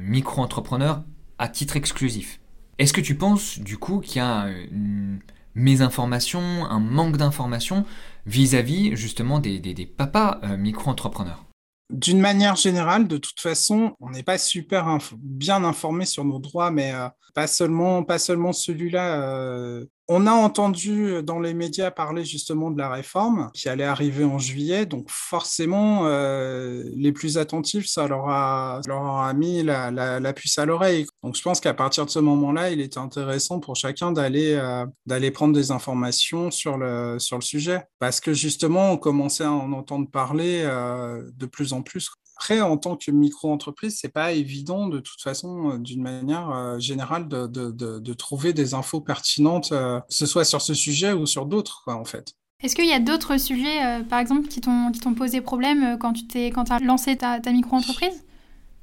micro-entrepreneur 0.05 1.03
à 1.39 1.49
titre 1.49 1.77
exclusif. 1.77 2.41
Est-ce 2.79 2.93
que 2.93 3.01
tu 3.01 3.17
penses 3.17 3.59
du 3.59 3.77
coup 3.77 3.99
qu'il 3.99 4.19
y 4.19 4.21
a 4.21 4.49
une 4.71 5.19
mésinformation, 5.57 6.41
un 6.41 6.79
manque 6.79 7.17
d'informations 7.17 7.85
vis-à-vis 8.27 8.95
justement 8.97 9.41
des, 9.41 9.59
des 9.59 9.87
papas 9.87 10.41
micro-entrepreneurs? 10.57 11.48
D'une 11.91 12.21
manière 12.21 12.57
générale, 12.57 13.09
de 13.09 13.17
toute 13.17 13.41
façon, 13.41 13.97
on 14.01 14.11
n'est 14.11 14.23
pas 14.23 14.39
super 14.39 14.99
bien 15.17 15.65
informé 15.65 16.05
sur 16.05 16.25
nos 16.25 16.39
droits, 16.39 16.71
mais 16.71 16.93
euh, 16.95 17.09
pas 17.35 17.47
seulement, 17.47 18.03
pas 18.05 18.19
seulement 18.19 18.53
celui-là. 18.53 19.23
Euh, 19.23 19.87
on 20.11 20.27
a 20.27 20.33
entendu 20.33 21.23
dans 21.23 21.39
les 21.39 21.53
médias 21.53 21.91
parler 21.91 22.25
justement 22.25 22.71
de 22.71 22.79
la 22.79 22.89
réforme 22.89 23.51
qui 23.53 23.69
allait 23.69 23.85
arriver 23.85 24.25
en 24.25 24.39
juillet, 24.39 24.87
donc 24.87 25.11
forcément, 25.11 26.07
euh, 26.07 26.83
les 26.97 27.13
plus 27.13 27.37
attentifs, 27.37 27.87
ça 27.87 28.09
leur 28.09 28.29
a, 28.29 28.81
leur 28.87 29.35
mis 29.35 29.63
la, 29.63 30.33
puce 30.33 30.59
à 30.59 30.65
l'oreille. 30.65 31.07
Donc 31.23 31.37
je 31.37 31.43
pense 31.43 31.61
qu'à 31.61 31.75
partir 31.75 32.07
de 32.07 32.11
ce 32.11 32.19
moment-là, 32.21 32.71
il 32.71 32.81
était 32.81 32.99
intéressant 32.99 33.61
pour 33.61 33.77
chacun 33.77 34.11
d'aller 34.11 34.55
euh, 34.55 34.87
d'aller 35.05 35.31
prendre 35.31 35.55
des 35.55 35.71
informations 35.71 36.51
sur 36.51 36.79
le, 36.79 37.19
sur 37.19 37.37
le 37.37 37.43
sujet, 37.43 37.83
parce 37.99 38.21
que 38.21 38.33
justement, 38.33 38.93
on 38.93 38.97
commençait 38.97 39.45
à 39.45 39.53
en 39.53 39.73
entendre 39.73 40.11
parler 40.11 40.63
euh, 40.65 41.23
de 41.37 41.45
plus 41.45 41.75
en 41.75 41.83
plus. 41.83 42.11
Après, 42.41 42.61
en 42.61 42.77
tant 42.77 42.95
que 42.95 43.11
micro-entreprise, 43.11 43.99
c'est 44.01 44.13
pas 44.13 44.31
évident 44.31 44.87
de 44.87 45.01
toute 45.01 45.21
façon, 45.21 45.73
euh, 45.73 45.79
d'une 45.79 46.03
manière 46.03 46.51
euh, 46.51 46.79
générale, 46.79 47.27
de, 47.27 47.49
de, 47.49 47.73
de, 47.73 48.15
trouver 48.15 48.53
des 48.53 48.75
infos 48.75 49.01
pertinentes, 49.01 49.73
euh, 49.73 49.99
que 50.03 50.15
ce 50.15 50.25
soit 50.25 50.45
sur 50.45 50.63
ce 50.63 50.73
sujet 50.73 51.13
ou 51.13 51.27
sur 51.27 51.47
d'autres, 51.47 51.83
en 51.89 52.05
fait. 52.05 52.35
Est-ce 52.63 52.77
qu'il 52.77 52.87
y 52.87 52.93
a 52.93 53.01
d'autres 53.01 53.39
sujets, 53.39 54.05
par 54.09 54.21
exemple, 54.21 54.47
qui 54.47 54.61
t'ont 54.61 55.15
posé 55.17 55.41
problème 55.41 55.99
quand 55.99 56.13
tu 56.13 56.29
t'es 56.29 56.53
quand 56.53 56.71
as 56.71 56.79
lancé 56.79 57.17
ta, 57.17 57.41
ta 57.41 57.51
micro-entreprise? 57.51 58.25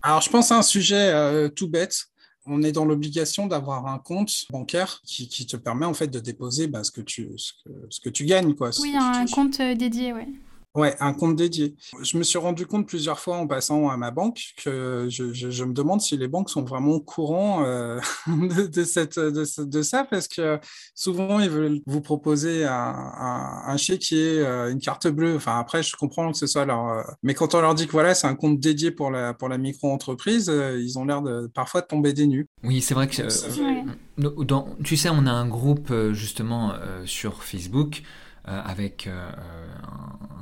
Alors, 0.02 0.20
je 0.20 0.30
pense 0.30 0.52
à 0.52 0.58
un 0.58 0.62
sujet 0.62 1.50
tout 1.52 1.70
bête 1.70 2.08
on 2.48 2.62
est 2.62 2.72
dans 2.72 2.86
l'obligation 2.86 3.48
d'avoir 3.48 3.88
un 3.88 3.98
compte 3.98 4.32
bancaire 4.52 5.02
qui, 5.04 5.28
qui, 5.28 5.48
te 5.48 5.58
permet 5.58 5.88
en 5.88 5.96
fait 5.96 6.10
de 6.10 6.20
déposer 6.20 6.68
bah, 6.68 6.84
ce, 6.84 6.92
que 6.92 7.02
tu, 7.02 7.32
ce, 7.38 7.54
que, 7.64 7.72
ce 7.90 8.00
que 8.00 8.10
tu 8.10 8.26
gagnes. 8.26 8.54
Quoi, 8.54 8.70
oui, 8.82 8.94
un 8.96 9.26
compte 9.26 9.60
dédié, 9.60 10.14
oui. 10.14 10.38
Ouais, 10.76 10.94
un 11.00 11.14
compte 11.14 11.38
dédié. 11.38 11.74
Je 12.02 12.18
me 12.18 12.24
suis 12.24 12.38
rendu 12.38 12.66
compte 12.68 12.86
plusieurs 12.86 13.18
fois 13.18 13.38
en 13.38 13.48
passant 13.48 13.90
à 13.90 13.96
ma 13.96 14.12
banque 14.12 14.42
que 14.62 15.08
je, 15.10 15.32
je, 15.32 15.64
me 15.64 15.74
demande 15.74 16.02
si 16.02 16.18
les 16.18 16.28
banques 16.28 16.50
sont 16.50 16.64
vraiment 16.64 16.92
au 16.92 17.00
courant 17.00 17.64
euh, 17.64 17.98
de, 18.28 18.84
cette, 18.84 19.18
de, 19.18 19.82
ça, 19.82 20.04
parce 20.04 20.28
que 20.28 20.60
souvent, 20.94 21.40
ils 21.40 21.50
veulent 21.50 21.80
vous 21.86 22.02
proposer 22.02 22.66
un, 22.66 22.74
un, 23.66 23.78
chéquier, 23.78 24.40
euh, 24.40 24.70
une 24.70 24.80
carte 24.80 25.08
bleue. 25.08 25.38
Enfin, 25.38 25.58
après, 25.58 25.82
je 25.82 25.96
comprends 25.96 26.30
que 26.30 26.38
ce 26.38 26.46
soit 26.46 26.66
leur... 26.66 26.90
Euh, 26.90 27.04
mais 27.24 27.34
quand 27.34 27.56
on 27.56 27.62
leur 27.62 27.74
dit 27.74 27.88
que 27.88 27.94
voilà, 27.94 28.14
c'est 28.14 28.28
un 28.28 28.36
compte 28.36 28.60
dédié 28.60 28.92
pour 28.92 29.12
la, 29.12 29.34
pour 29.34 29.48
la 29.48 29.58
micro-entreprise, 29.58 30.52
ils 30.78 31.00
ont 31.00 31.06
l'air 31.06 31.22
de, 31.22 31.48
parfois 31.48 31.82
de 31.82 31.88
tomber 31.88 32.12
des 32.12 32.28
nues. 32.28 32.48
Oui, 32.64 32.82
c'est 32.82 32.94
vrai 32.94 33.08
que... 33.08 33.22
Dans, 34.18 34.68
tu 34.84 34.98
sais, 34.98 35.10
on 35.10 35.26
a 35.26 35.32
un 35.32 35.48
groupe 35.48 35.94
justement 36.12 36.74
sur 37.06 37.44
Facebook 37.44 38.02
avec 38.48 39.08
euh, 39.08 39.32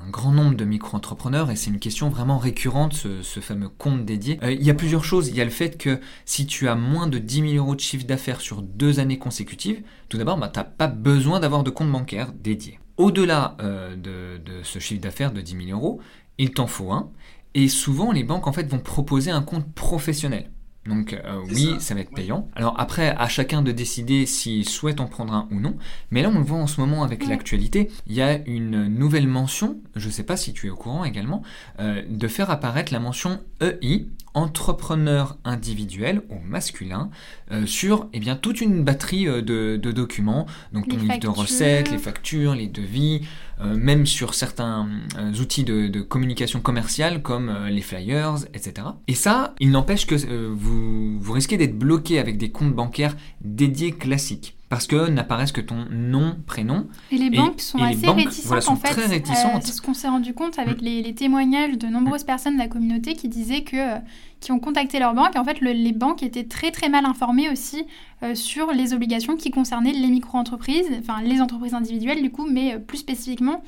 un 0.05 0.09
grand 0.09 0.31
nombre 0.31 0.55
de 0.55 0.65
micro-entrepreneurs 0.65 1.51
et 1.51 1.55
c'est 1.55 1.69
une 1.69 1.79
question 1.79 2.09
vraiment 2.09 2.37
récurrente, 2.37 2.93
ce, 2.93 3.39
fameux 3.39 3.69
compte 3.69 4.05
dédié. 4.05 4.39
Euh, 4.43 4.51
il 4.51 4.63
y 4.63 4.69
a 4.69 4.73
plusieurs 4.73 5.03
choses. 5.03 5.29
Il 5.29 5.35
y 5.35 5.41
a 5.41 5.45
le 5.45 5.49
fait 5.49 5.77
que 5.77 5.99
si 6.25 6.45
tu 6.45 6.67
as 6.67 6.75
moins 6.75 7.07
de 7.07 7.17
10 7.17 7.51
000 7.51 7.63
euros 7.63 7.75
de 7.75 7.79
chiffre 7.79 8.05
d'affaires 8.05 8.41
sur 8.41 8.61
deux 8.61 8.99
années 8.99 9.19
consécutives, 9.19 9.81
tout 10.09 10.17
d'abord, 10.17 10.37
bah, 10.37 10.49
tu 10.53 10.59
n'as 10.59 10.65
pas 10.65 10.87
besoin 10.87 11.39
d'avoir 11.39 11.63
de 11.63 11.69
compte 11.69 11.91
bancaire 11.91 12.33
dédié. 12.33 12.79
Au-delà 12.97 13.57
de, 13.59 14.37
de, 14.37 14.61
ce 14.61 14.77
chiffre 14.77 15.01
d'affaires 15.01 15.31
de 15.31 15.41
10 15.41 15.65
000 15.65 15.79
euros, 15.79 15.99
il 16.37 16.51
t'en 16.51 16.67
faut 16.67 16.91
un. 16.91 17.09
Et 17.55 17.67
souvent, 17.67 18.11
les 18.11 18.23
banques 18.23 18.47
en 18.47 18.53
fait 18.53 18.69
vont 18.69 18.79
proposer 18.79 19.31
un 19.31 19.41
compte 19.41 19.73
professionnel. 19.73 20.51
Donc 20.85 21.13
euh, 21.13 21.39
oui, 21.49 21.75
ça. 21.79 21.95
va 21.95 22.01
être 22.01 22.11
payant. 22.11 22.49
Alors 22.55 22.77
après, 22.77 23.15
à 23.15 23.27
chacun 23.29 23.61
de 23.61 23.71
décider 23.71 24.25
s'il 24.25 24.67
souhaite 24.67 24.99
en 24.99 25.05
prendre 25.05 25.33
un 25.33 25.47
ou 25.51 25.59
non. 25.59 25.77
Mais 26.11 26.21
là, 26.21 26.29
on 26.29 26.39
le 26.39 26.43
voit 26.43 26.57
en 26.57 26.67
ce 26.67 26.81
moment 26.81 27.03
avec 27.03 27.25
l'actualité. 27.25 27.89
Il 28.07 28.13
y 28.13 28.21
a 28.21 28.39
une 28.45 28.87
nouvelle 28.87 29.27
mention, 29.27 29.77
je 29.95 30.07
ne 30.07 30.11
sais 30.11 30.23
pas 30.23 30.35
si 30.35 30.51
tu 30.53 30.67
es 30.67 30.69
au 30.69 30.75
courant 30.75 31.05
également, 31.05 31.41
euh, 31.79 32.03
de 32.07 32.27
faire 32.27 32.49
apparaître 32.49 32.91
la 32.91 32.99
mention 32.99 33.39
EI, 33.61 34.07
entrepreneur 34.33 35.37
individuel 35.45 36.21
au 36.29 36.39
masculin, 36.43 37.11
euh, 37.51 37.65
sur 37.65 38.09
eh 38.11 38.19
bien, 38.19 38.35
toute 38.35 38.59
une 38.59 38.83
batterie 38.83 39.25
de, 39.25 39.77
documents. 39.77 40.47
Donc 40.73 40.89
ton 40.89 40.97
livre 40.97 41.19
de 41.19 41.27
recettes, 41.27 41.91
les 41.91 41.97
factures, 41.97 42.55
les 42.55 42.67
devis, 42.67 43.21
même 43.63 44.05
sur 44.05 44.33
certains 44.33 44.87
euh, 45.17 45.33
outils 45.33 45.63
de, 45.63 46.01
communication 46.01 46.59
commerciale 46.59 47.21
comme 47.21 47.49
euh, 47.49 47.69
les 47.69 47.81
flyers, 47.81 48.45
etc. 48.53 48.87
Et 49.07 49.15
ça, 49.15 49.55
il 49.59 49.71
n'empêche 49.71 50.05
que 50.05 50.15
vous, 50.15 51.19
vous 51.19 51.33
risquez 51.33 51.57
d'être 51.57 51.77
bloqué 51.77 52.19
avec 52.19 52.37
des 52.37 52.51
comptes 52.51 52.73
bancaires 52.73 53.15
dédiés 53.41 53.91
classiques. 53.91 54.57
Parce 54.73 54.87
que 54.87 55.07
n'apparaissent 55.07 55.51
que 55.51 55.61
ton 55.61 55.85
nom, 55.91 56.35
prénom. 56.47 56.87
Et 57.11 57.17
les 57.17 57.29
banques 57.29 57.61
sont 57.61 57.77
assez 57.77 58.09
réticentes 58.09 58.67
en 58.67 58.75
fait. 58.75 58.89
Très 58.89 59.05
réticentes. 59.05 59.61
c'est 59.61 59.71
ce 59.71 59.83
qu'on 59.83 59.93
s'est 59.93 60.07
rendu 60.07 60.33
compte 60.33 60.57
avec 60.57 60.81
mm. 60.81 60.85
les, 60.85 61.13
témoignages 61.13 61.77
de 61.77 61.85
nombreuses 61.85 62.23
personnes 62.23 62.55
de 62.55 62.59
la 62.59 62.67
communauté 62.67 63.13
qui 63.13 63.29
disaient 63.29 63.63
que 63.63 63.99
qui 64.39 64.51
ont 64.51 64.59
contacté 64.59 64.97
leur 64.97 65.13
banque. 65.13 65.35
En 65.35 65.43
fait, 65.45 65.61
les 65.61 65.91
banques 65.91 66.23
étaient 66.23 66.45
très 66.45 66.71
très 66.71 66.89
mal 66.89 67.05
informées 67.05 67.49
aussi 67.51 67.85
sur 68.33 68.71
les 68.71 68.93
obligations 68.93 69.37
qui 69.37 69.51
concernaient 69.51 69.93
les 69.93 70.07
micro-entreprises, 70.07 70.87
enfin 70.99 71.21
les 71.21 71.39
entreprises 71.39 71.75
individuelles 71.75 72.23
du 72.23 72.31
coup, 72.31 72.47
mais 72.49 72.79
plus 72.79 72.97
spécifiquement 72.97 73.61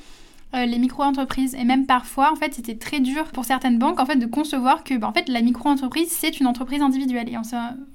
euh, 0.54 0.64
les 0.64 0.78
micro-entreprises. 0.78 1.54
Et 1.54 1.64
même 1.64 1.86
parfois, 1.86 2.32
en 2.32 2.36
fait, 2.36 2.54
c'était 2.54 2.76
très 2.76 3.00
dur 3.00 3.24
pour 3.26 3.44
certaines 3.44 3.78
banques 3.78 4.00
en 4.00 4.06
fait, 4.06 4.16
de 4.16 4.26
concevoir 4.26 4.84
que 4.84 4.94
bah, 4.94 5.08
en 5.08 5.12
fait, 5.12 5.28
la 5.28 5.42
micro-entreprise, 5.42 6.08
c'est 6.10 6.40
une 6.40 6.46
entreprise 6.46 6.82
individuelle. 6.82 7.28
Et 7.28 7.36
on 7.36 7.42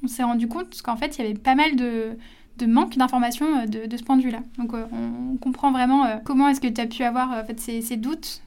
s'est 0.08 0.24
rendu 0.24 0.48
compte 0.48 0.82
qu'en 0.82 0.98
fait, 0.98 1.18
il 1.18 1.24
y 1.24 1.26
avait 1.26 1.38
pas 1.38 1.56
mal 1.56 1.76
de, 1.76 2.18
de 2.62 2.72
manque 2.72 2.98
d'informations 2.98 3.62
euh, 3.62 3.66
de, 3.66 3.98
ce 3.98 4.04
point 4.04 4.18
de 4.18 4.24
vue-là. 4.24 4.40
Donc 4.58 4.74
euh, 4.74 4.86
on, 4.92 5.38
comprend 5.38 5.72
vraiment 5.72 6.22
comment 6.24 6.48
est-ce 6.50 6.62
que 6.62 6.68
tu 6.68 6.80
as 6.80 6.88
pu 6.88 7.04
avoir 7.04 7.32
en 7.32 7.44
fait, 7.44 7.60
ces, 7.60 7.82
ces, 7.82 7.98
doutes 7.98 8.42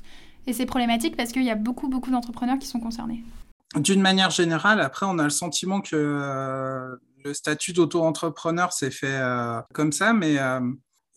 et 0.47 0.53
ces 0.53 0.67
problématiques 0.67 1.17
parce 1.17 1.33
qu'il 1.33 1.43
y 1.43 1.51
a 1.51 1.57
beaucoup, 1.57 1.89
beaucoup 1.89 2.11
d'entrepreneurs 2.11 2.59
qui 2.59 2.67
sont 2.67 2.81
concernés. 2.81 3.25
D'une 3.77 4.01
manière 4.01 4.31
générale, 4.31 4.81
après, 4.81 5.07
on 5.07 5.19
a 5.19 5.25
le 5.25 5.31
sentiment 5.31 5.81
que 5.81 6.97
le 7.25 7.35
statut 7.35 7.73
d'auto-entrepreneur 7.73 8.73
s'est 8.73 8.93
fait 8.93 9.21
comme 9.73 9.91
ça, 9.91 10.13
mais 10.13 10.39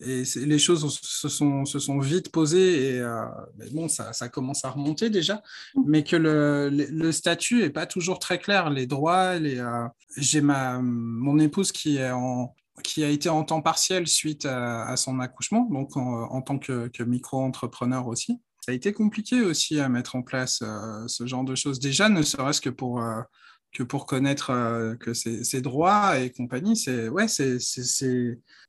et 0.00 0.22
les 0.36 0.58
choses 0.60 1.00
se 1.00 1.28
sont, 1.28 1.64
se 1.64 1.80
sont 1.80 1.98
vite 1.98 2.30
posées 2.30 2.94
et 2.94 3.00
euh, 3.00 3.24
bon, 3.72 3.88
ça, 3.88 4.12
commence 4.28 4.64
à 4.64 4.70
remonter 4.70 5.10
déjà, 5.10 5.42
mais 5.86 6.04
que 6.04 6.14
le, 6.14 6.68
le, 6.70 7.12
statut 7.12 7.62
n'est 7.62 7.70
pas 7.70 7.86
toujours 7.86 8.20
très 8.20 8.38
clair. 8.38 8.70
Les 8.70 8.86
droits, 8.86 9.38
les, 9.38 9.58
euh, 9.58 9.88
j'ai 10.16 10.40
ma, 10.40 10.78
mon 10.80 11.40
épouse 11.40 11.72
qui, 11.72 11.96
est 11.96 12.12
en, 12.12 12.54
qui 12.82 13.04
a 13.04 13.08
été 13.08 13.28
en 13.28 13.44
temps 13.44 13.62
partiel 13.62 14.06
suite 14.06 14.46
à, 14.46 14.96
son 14.96 15.20
accouchement, 15.20 15.68
donc 15.70 15.96
en, 15.96 16.42
tant 16.42 16.58
que, 16.58 16.88
que 16.88 17.02
micro-entrepreneur 17.02 18.06
aussi. 18.06 18.40
Ça 18.64 18.72
a 18.72 18.74
été 18.74 18.92
compliqué 18.92 19.40
aussi 19.40 19.80
à 19.80 19.88
mettre 19.88 20.16
en 20.16 20.22
place 20.22 20.60
euh, 20.62 21.06
ce 21.06 21.26
genre 21.26 21.44
de 21.44 21.54
choses. 21.54 21.78
Déjà, 21.80 22.08
ne 22.08 22.22
serait-ce 22.22 22.60
que 22.60 22.70
pour 22.70 23.02
que 23.72 23.82
pour 23.82 24.06
connaître 24.06 24.96
que 24.98 25.12
ses, 25.12 25.60
droits 25.60 26.18
et 26.18 26.30
compagnie, 26.30 26.76
c'est 26.76 27.08
ouais, 27.08 27.28
c'est 27.28 27.58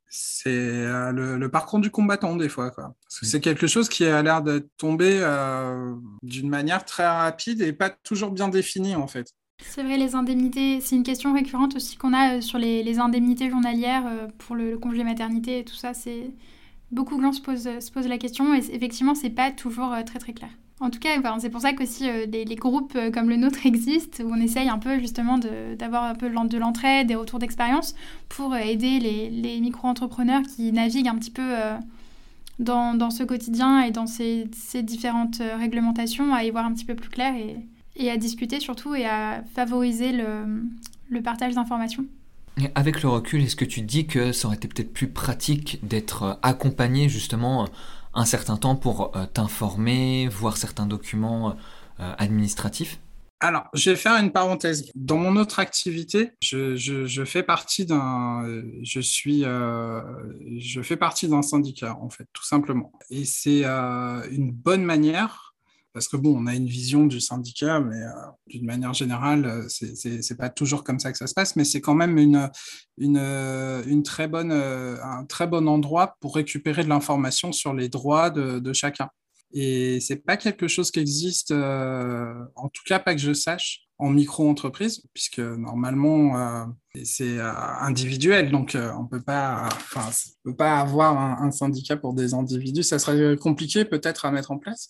c'est 0.09 0.49
euh, 0.49 1.37
le, 1.37 1.51
parcours 1.51 1.79
du 1.79 1.91
combattant 1.91 2.35
des 2.35 2.49
fois. 2.49 2.71
Quoi. 2.71 2.95
c'est 3.09 3.39
quelque 3.39 3.67
chose 3.67 3.89
qui 3.89 4.05
a 4.05 4.21
l'air 4.23 4.41
d'être 4.41 4.67
tombé 4.77 5.19
euh, 5.21 5.95
d'une 6.23 6.49
manière 6.49 6.83
très 6.83 7.07
rapide 7.07 7.61
et 7.61 7.73
pas 7.73 7.89
toujours 7.89 8.31
bien 8.31 8.49
définie 8.49 8.95
en 8.95 9.07
fait. 9.07 9.27
C'est 9.59 9.83
vrai, 9.83 9.97
les 9.97 10.15
indemnités, 10.15 10.81
c'est 10.81 10.95
une 10.95 11.03
question 11.03 11.33
récurrente 11.33 11.75
aussi 11.75 11.97
qu'on 11.97 12.13
a 12.13 12.35
euh, 12.37 12.41
sur 12.41 12.57
les, 12.57 12.99
indemnités 12.99 13.49
journalières 13.49 14.05
pour 14.39 14.55
le, 14.55 14.77
congé 14.77 15.03
maternité 15.03 15.59
et 15.59 15.63
tout 15.63 15.75
ça. 15.75 15.93
C'est 15.93 16.31
beaucoup 16.91 17.17
de 17.17 17.21
gens 17.21 17.33
se 17.33 17.41
posent, 17.41 17.79
se 17.79 17.91
posent 17.91 18.07
la 18.07 18.17
question 18.17 18.53
et 18.53 18.59
effectivement, 18.71 19.15
c'est 19.15 19.29
pas 19.29 19.51
toujours 19.51 19.95
très 20.05 20.19
très 20.19 20.33
clair. 20.33 20.49
En 20.81 20.89
tout 20.89 20.99
cas, 20.99 21.09
c'est 21.39 21.49
pour 21.49 21.59
ça 21.59 21.73
qu'aussi 21.73 22.07
euh, 22.07 22.25
les, 22.25 22.55
groupes 22.55 22.93
euh, 22.95 23.11
comme 23.11 23.29
le 23.29 23.35
nôtre 23.35 23.59
existent, 23.65 24.23
où 24.23 24.31
on 24.31 24.39
essaye 24.39 24.69
un 24.69 24.79
peu 24.79 24.97
justement 24.99 25.37
d'avoir 25.37 26.05
un 26.05 26.15
peu 26.15 26.29
de 26.29 26.57
l'entraide, 26.57 27.07
des 27.07 27.15
retours 27.15 27.39
d'expérience 27.39 27.95
pour 28.29 28.53
euh, 28.53 28.57
aider 28.57 28.99
les, 28.99 29.59
micro-entrepreneurs 29.59 30.43
qui 30.43 30.71
naviguent 30.71 31.09
un 31.09 31.15
petit 31.15 31.31
peu 31.31 31.53
dans, 32.59 33.09
ce 33.09 33.23
quotidien 33.23 33.81
et 33.81 33.91
dans 33.91 34.07
ces, 34.07 34.47
différentes 34.81 35.41
réglementations 35.57 36.33
à 36.33 36.43
y 36.45 36.49
voir 36.49 36.65
un 36.65 36.73
petit 36.73 36.85
peu 36.85 36.95
plus 36.95 37.09
clair 37.09 37.35
et, 37.35 37.57
à 38.07 38.17
discuter 38.17 38.59
surtout 38.59 38.95
et 38.95 39.05
à 39.05 39.43
favoriser 39.55 40.11
le, 40.11 40.61
le 41.09 41.21
partage 41.21 41.55
d'informations. 41.55 42.05
Avec 42.75 43.03
le 43.03 43.09
recul, 43.09 43.41
est-ce 43.43 43.55
que 43.55 43.65
tu 43.65 43.81
dis 43.81 44.05
que 44.05 44.31
ça 44.31 44.47
aurait 44.47 44.57
été 44.57 44.67
peut-être 44.67 44.93
plus 44.93 45.09
pratique 45.09 45.79
d'être 45.83 46.39
accompagné 46.41 47.09
justement 47.09 47.67
un 48.13 48.25
certain 48.25 48.57
temps 48.57 48.75
pour 48.75 49.15
euh, 49.15 49.25
t'informer, 49.25 50.27
voir 50.27 50.57
certains 50.57 50.85
documents 50.85 51.55
euh, 51.99 52.13
administratifs? 52.17 52.99
Alors, 53.41 53.67
je 53.73 53.91
vais 53.91 53.95
faire 53.95 54.21
une 54.21 54.33
parenthèse. 54.33 54.91
Dans 54.95 55.15
mon 55.15 55.37
autre 55.37 55.59
activité, 55.59 56.31
je, 56.41 57.23
fais 57.25 57.43
partie 57.43 57.85
d'un, 57.85 58.43
je 58.83 58.99
suis, 58.99 59.45
euh, 59.45 60.01
je 60.57 60.81
fais 60.81 60.97
partie 60.97 61.29
d'un 61.29 61.41
syndicat 61.41 61.97
en 62.01 62.09
fait, 62.09 62.25
tout 62.33 62.43
simplement. 62.43 62.91
Et 63.09 63.23
c'est 63.23 63.63
une 63.63 64.51
bonne 64.51 64.83
manière 64.83 65.48
parce 65.93 66.07
que 66.07 66.17
bon, 66.17 66.35
on 66.37 66.47
a 66.47 66.55
une 66.55 66.67
vision 66.67 67.05
du 67.05 67.19
syndicat, 67.19 67.79
mais 67.79 68.01
euh, 68.01 68.11
d'une 68.47 68.65
manière 68.65 68.93
générale, 68.93 69.45
euh, 69.45 69.67
c'est 69.67 70.37
pas 70.37 70.49
toujours 70.49 70.83
comme 70.83 70.99
ça 70.99 71.11
que 71.11 71.17
ça 71.17 71.27
se 71.27 71.33
passe, 71.33 71.55
mais 71.55 71.63
c'est 71.63 71.81
quand 71.81 71.95
même 71.95 72.17
une, 72.17 72.49
euh, 73.17 74.01
très 74.03 74.27
bonne, 74.27 74.51
un 74.51 75.25
très 75.25 75.47
bon 75.47 75.67
endroit 75.67 76.15
pour 76.19 76.35
récupérer 76.35 76.83
de 76.83 76.89
l'information 76.89 77.51
sur 77.51 77.73
les 77.73 77.89
droits 77.89 78.29
de, 78.29 78.59
de 78.59 78.73
chacun. 78.73 79.09
Et 79.51 79.99
c'est 79.99 80.17
pas 80.17 80.37
quelque 80.37 80.67
chose 80.67 80.91
qui 80.91 80.99
existe, 80.99 81.51
en 81.51 82.69
tout 82.71 82.83
cas 82.85 82.99
pas 82.99 83.15
que 83.15 83.21
je 83.21 83.33
sache, 83.33 83.88
en 83.99 84.11
micro-entreprise, 84.11 85.03
puisque 85.13 85.39
normalement, 85.39 86.37
euh, 86.37 86.65
c'est 87.03 87.37
euh, 87.37 87.51
individuel, 87.81 88.49
donc 88.49 88.73
euh, 88.73 88.93
on 88.97 89.05
peut 89.05 89.21
pas, 89.21 89.67
enfin, 89.73 90.09
peut 90.45 90.55
pas 90.55 90.79
avoir 90.79 91.19
un, 91.19 91.51
syndicat 91.51 91.97
pour 91.97 92.13
des 92.13 92.33
individus. 92.33 92.83
Ça 92.83 92.97
serait 92.97 93.35
compliqué 93.35 93.83
peut-être 93.83 94.25
à 94.25 94.31
mettre 94.31 94.51
en 94.51 94.57
place. 94.57 94.89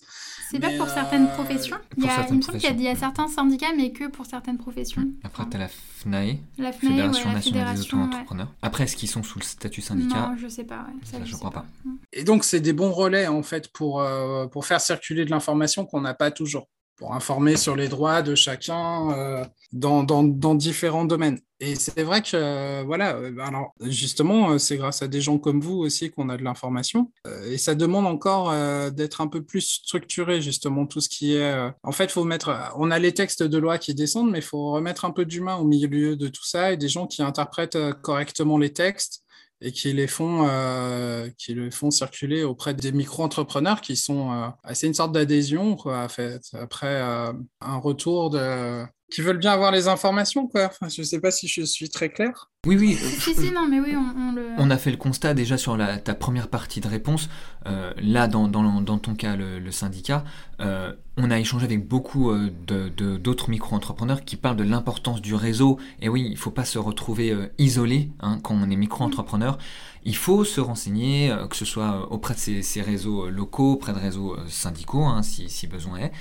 C'est 0.51 0.59
pas 0.59 0.69
pour 0.77 0.87
certaines 0.87 1.27
professions. 1.29 1.77
Il, 1.97 2.03
y 2.03 2.07
a, 2.07 2.27
il 2.29 2.37
me 2.37 2.41
semble 2.43 2.59
qu'il 2.59 2.81
y, 2.81 2.87
a 2.87 2.95
certains 2.95 3.27
syndicats, 3.27 3.73
mais 3.75 3.91
que 3.91 4.07
pour 4.07 4.27
certaines 4.27 4.59
professions. 4.59 5.07
Après, 5.23 5.43
tu 5.49 5.57
as 5.57 5.59
la 5.59 5.67
FNAE, 5.67 6.37
la 6.59 6.71
Fédération 6.71 7.31
nationale 7.31 7.75
des 7.75 7.81
auto-entrepreneurs. 7.81 8.53
Après, 8.61 8.83
est-ce 8.83 8.95
qu'ils 8.95 9.09
sont 9.09 9.23
sous 9.23 9.39
le 9.39 9.43
statut 9.43 9.81
syndicat? 9.81 10.29
Non, 10.29 10.37
je 10.37 10.47
sais 10.47 10.65
pas. 10.65 10.85
Ça, 11.03 11.17
je, 11.25 11.35
crois 11.35 11.51
pas. 11.51 11.65
Mm. 11.83 11.95
Et 12.13 12.23
donc, 12.23 12.43
c'est 12.43 12.59
des 12.59 12.73
bons 12.73 12.91
relais 12.91 13.25
en 13.25 13.41
fait 13.41 13.71
pour, 13.73 14.05
pour 14.51 14.67
faire 14.67 14.81
circuler 14.81 15.25
de 15.25 15.31
l'information 15.31 15.87
qu'on 15.87 16.01
n'a 16.01 16.13
pas 16.13 16.29
toujours 16.29 16.67
pour 16.99 17.13
informer 17.13 17.55
sur 17.55 17.77
les 17.77 17.87
droits 17.87 18.21
de 18.21 18.35
chacun 18.35 19.11
euh, 19.11 19.45
dans, 19.71 20.03
dans, 20.03 20.23
dans, 20.23 20.53
différents 20.53 21.05
domaines. 21.05 21.39
Et 21.61 21.75
c'est 21.75 22.03
vrai 22.03 22.21
que, 22.21 22.35
euh, 22.35 22.83
voilà, 22.85 23.15
euh, 23.15 23.37
alors 23.39 23.73
justement, 23.81 24.59
c'est 24.59 24.75
grâce 24.75 25.01
à 25.01 25.07
des 25.07 25.21
gens 25.21 25.37
comme 25.37 25.61
vous 25.61 25.77
aussi 25.77 26.11
qu'on 26.11 26.27
a 26.27 26.35
de 26.35 26.43
l'information. 26.43 27.11
et 27.45 27.57
ça 27.57 27.73
demande 27.73 28.05
encore 28.05 28.53
d'être 28.91 29.21
un 29.21 29.27
peu 29.27 29.41
plus 29.41 29.61
structuré, 29.61 30.41
justement, 30.41 30.85
tout 30.85 30.99
ce 30.99 31.07
qui 31.07 31.35
est... 31.35 31.71
en 31.83 31.91
fait, 31.93 32.11
faut 32.11 32.25
mettre... 32.25 32.53
On 32.75 32.91
a 32.91 32.99
les 32.99 33.13
textes 33.13 33.43
de 33.43 33.57
loi 33.57 33.77
qui 33.77 33.95
descendent, 33.95 34.31
mais 34.31 34.39
il 34.39 34.43
faut 34.43 34.71
remettre 34.71 35.05
un 35.05 35.11
peu 35.11 35.25
d'humain 35.25 35.55
au 35.55 35.63
milieu 35.63 36.17
de 36.17 36.27
tout 36.27 36.45
ça 36.45 36.73
et 36.73 36.77
des 36.77 36.89
gens 36.89 37.07
qui 37.07 37.21
interprètent 37.21 37.77
correctement 38.01 38.57
les 38.57 38.73
textes 38.73 39.23
et 39.61 39.71
qui 39.71 39.91
les 39.93 40.07
font, 40.07 40.47
euh, 40.47 41.29
qui 41.37 41.53
le 41.53 41.69
font 41.71 41.91
circuler 41.91 42.43
auprès 42.43 42.73
des 42.73 42.91
micro-entrepreneurs 42.91 43.81
qui 43.81 43.97
sont 43.97 44.31
euh, 44.31 44.47
assez 44.63 44.87
une 44.87 44.93
sorte 44.93 45.11
d'adhésion, 45.11 45.75
quoi, 45.75 46.03
en 46.03 46.09
fait, 46.09 46.41
après 46.53 47.01
euh, 47.01 47.33
un 47.61 47.77
retour 47.77 48.29
de, 48.29 48.85
qui 49.09 49.21
veulent 49.21 49.37
bien 49.37 49.51
avoir 49.51 49.71
les 49.71 49.87
informations, 49.87 50.47
quoi. 50.47 50.65
Enfin, 50.65 50.87
je 50.87 51.01
ne 51.01 51.05
sais 51.05 51.19
pas 51.19 51.31
si 51.31 51.47
je 51.47 51.63
suis 51.63 51.89
très 51.89 52.09
clair. 52.09 52.49
Oui, 52.67 52.75
oui. 52.77 52.95
Si, 52.95 53.33
si, 53.33 53.51
non, 53.51 53.67
mais 53.69 53.79
oui, 53.79 53.95
on, 53.95 54.33
le... 54.33 54.49
On 54.57 54.69
a 54.69 54.77
fait 54.77 54.91
le 54.91 54.97
constat 54.97 55.33
déjà 55.33 55.57
sur 55.57 55.77
la, 55.77 55.97
ta 55.97 56.13
première 56.13 56.49
partie 56.49 56.81
de 56.81 56.89
réponse. 56.89 57.29
Euh, 57.67 57.93
là, 58.01 58.27
dans, 58.27 58.49
dans, 58.49 58.81
dans, 58.81 58.97
ton 58.97 59.15
cas, 59.15 59.37
le, 59.37 59.71
syndicat, 59.71 60.25
euh, 60.59 60.91
on 61.15 61.31
a 61.31 61.39
échangé 61.39 61.65
avec 61.65 61.87
beaucoup 61.87 62.31
euh, 62.31 62.49
d'autres 62.67 63.45
de, 63.45 63.51
micro-entrepreneurs 63.51 64.25
qui 64.25 64.35
parlent 64.35 64.57
de 64.57 64.65
l'importance 64.65 65.21
du 65.21 65.35
réseau. 65.35 65.79
Et 66.01 66.09
oui, 66.09 66.23
il 66.25 66.31
ne 66.31 66.37
faut 66.37 66.51
pas 66.51 66.65
se 66.65 66.77
retrouver 66.77 67.33
isolé 67.57 68.11
hein, 68.19 68.39
quand 68.43 68.55
on 68.55 68.69
est 68.69 68.75
micro-entrepreneur. 68.75 69.57
Il 70.03 70.15
faut 70.15 70.43
se 70.43 70.59
renseigner, 70.59 71.33
que 71.49 71.55
ce 71.55 71.65
soit 71.65 72.11
auprès 72.11 72.33
de 72.33 72.39
ces, 72.39 72.61
ces, 72.61 72.81
réseaux 72.81 73.29
locaux, 73.29 73.73
auprès 73.73 73.93
de 73.93 73.99
réseaux 73.99 74.35
syndicaux, 74.47 75.05
hein, 75.05 75.23
si, 75.23 75.49
si 75.49 75.67
besoin 75.67 75.97
est. 75.97 76.11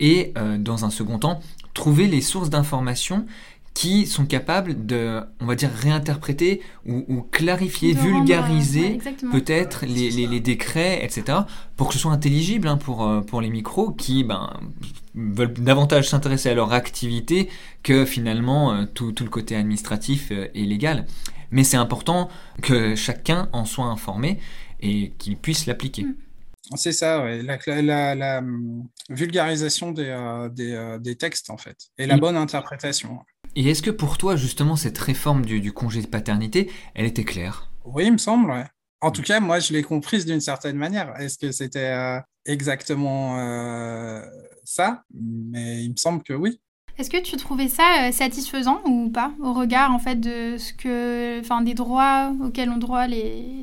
Et 0.00 0.34
dans 0.58 0.84
un 0.84 0.90
second 0.90 1.18
temps, 1.18 1.40
trouver 1.74 2.08
les 2.08 2.20
sources 2.20 2.50
d'informations 2.50 3.24
qui 3.74 4.06
sont 4.06 4.26
capables 4.26 4.86
de, 4.86 5.22
on 5.40 5.46
va 5.46 5.54
dire, 5.54 5.70
réinterpréter 5.70 6.60
ou, 6.86 7.22
clarifier, 7.30 7.94
vulgariser 7.94 8.98
peut-être 9.30 9.86
les, 9.86 10.10
les, 10.10 10.40
décrets, 10.40 11.02
etc., 11.04 11.38
pour 11.76 11.88
que 11.88 11.94
ce 11.94 12.00
soit 12.00 12.12
intelligible 12.12 12.68
hein, 12.68 12.76
pour, 12.76 13.02
euh, 13.02 13.20
pour 13.22 13.40
les 13.40 13.48
micros 13.48 13.90
qui 13.90 14.24
ben, 14.24 14.50
veulent 15.14 15.54
davantage 15.54 16.08
s'intéresser 16.10 16.50
à 16.50 16.54
leur 16.54 16.72
activité 16.72 17.48
que 17.82 18.04
finalement 18.04 18.74
euh, 18.74 18.84
tout, 18.92 19.12
tout 19.12 19.24
le 19.24 19.30
côté 19.30 19.56
administratif 19.56 20.28
euh, 20.32 20.48
et 20.54 20.64
légal. 20.64 21.06
Mais 21.50 21.64
c'est 21.64 21.76
important 21.76 22.28
que 22.60 22.94
chacun 22.94 23.48
en 23.52 23.64
soit 23.64 23.86
informé 23.86 24.38
et 24.80 25.12
qu'il 25.18 25.36
puisse 25.36 25.66
l'appliquer. 25.66 26.04
Mm. 26.04 26.14
C'est 26.76 26.92
ça, 26.92 27.24
la, 27.24 28.14
la, 28.14 28.38
hum, 28.38 28.88
vulgarisation 29.10 29.92
des, 29.92 30.06
euh, 30.06 30.48
euh, 30.58 30.98
des, 30.98 31.16
textes, 31.16 31.50
en 31.50 31.56
fait, 31.56 31.76
et 31.98 32.06
la 32.06 32.16
bonne 32.16 32.36
interprétation. 32.36 33.18
Et 33.56 33.70
est-ce 33.70 33.82
que 33.82 33.90
pour 33.90 34.16
toi, 34.16 34.36
justement, 34.36 34.76
cette 34.76 34.98
réforme 34.98 35.44
du, 35.44 35.72
congé 35.72 36.00
de 36.02 36.06
paternité, 36.06 36.70
elle 36.94 37.06
était 37.06 37.24
claire? 37.24 37.70
Oui, 37.84 38.06
il 38.06 38.12
me 38.12 38.18
semble, 38.18 38.50
ouais. 38.50 38.64
En 39.00 39.10
tout 39.10 39.22
cas, 39.22 39.40
moi, 39.40 39.58
je 39.58 39.72
l'ai 39.72 39.82
comprise 39.82 40.24
d'une 40.24 40.40
certaine 40.40 40.76
manière. 40.76 41.18
Est-ce 41.20 41.36
que 41.36 41.50
c'était 41.50 41.90
euh, 41.90 42.20
exactement 42.46 43.36
ça? 44.64 45.02
Mais 45.12 45.82
il 45.84 45.90
me 45.90 45.96
semble 45.96 46.22
que 46.22 46.32
oui. 46.32 46.60
Est-ce 46.98 47.08
que 47.08 47.20
tu 47.22 47.36
trouvais 47.36 47.68
ça 47.68 48.04
euh, 48.08 48.12
satisfaisant 48.12 48.82
ou 48.84 49.10
pas 49.10 49.32
au 49.40 49.54
regard 49.54 49.92
en 49.92 49.98
fait 49.98 50.16
de 50.16 50.56
ce 50.58 50.74
que, 50.74 51.40
enfin 51.40 51.62
des 51.62 51.74
droits 51.74 52.32
auxquels 52.44 52.68
ont 52.68 52.76
droit 52.76 53.06
les, 53.06 53.61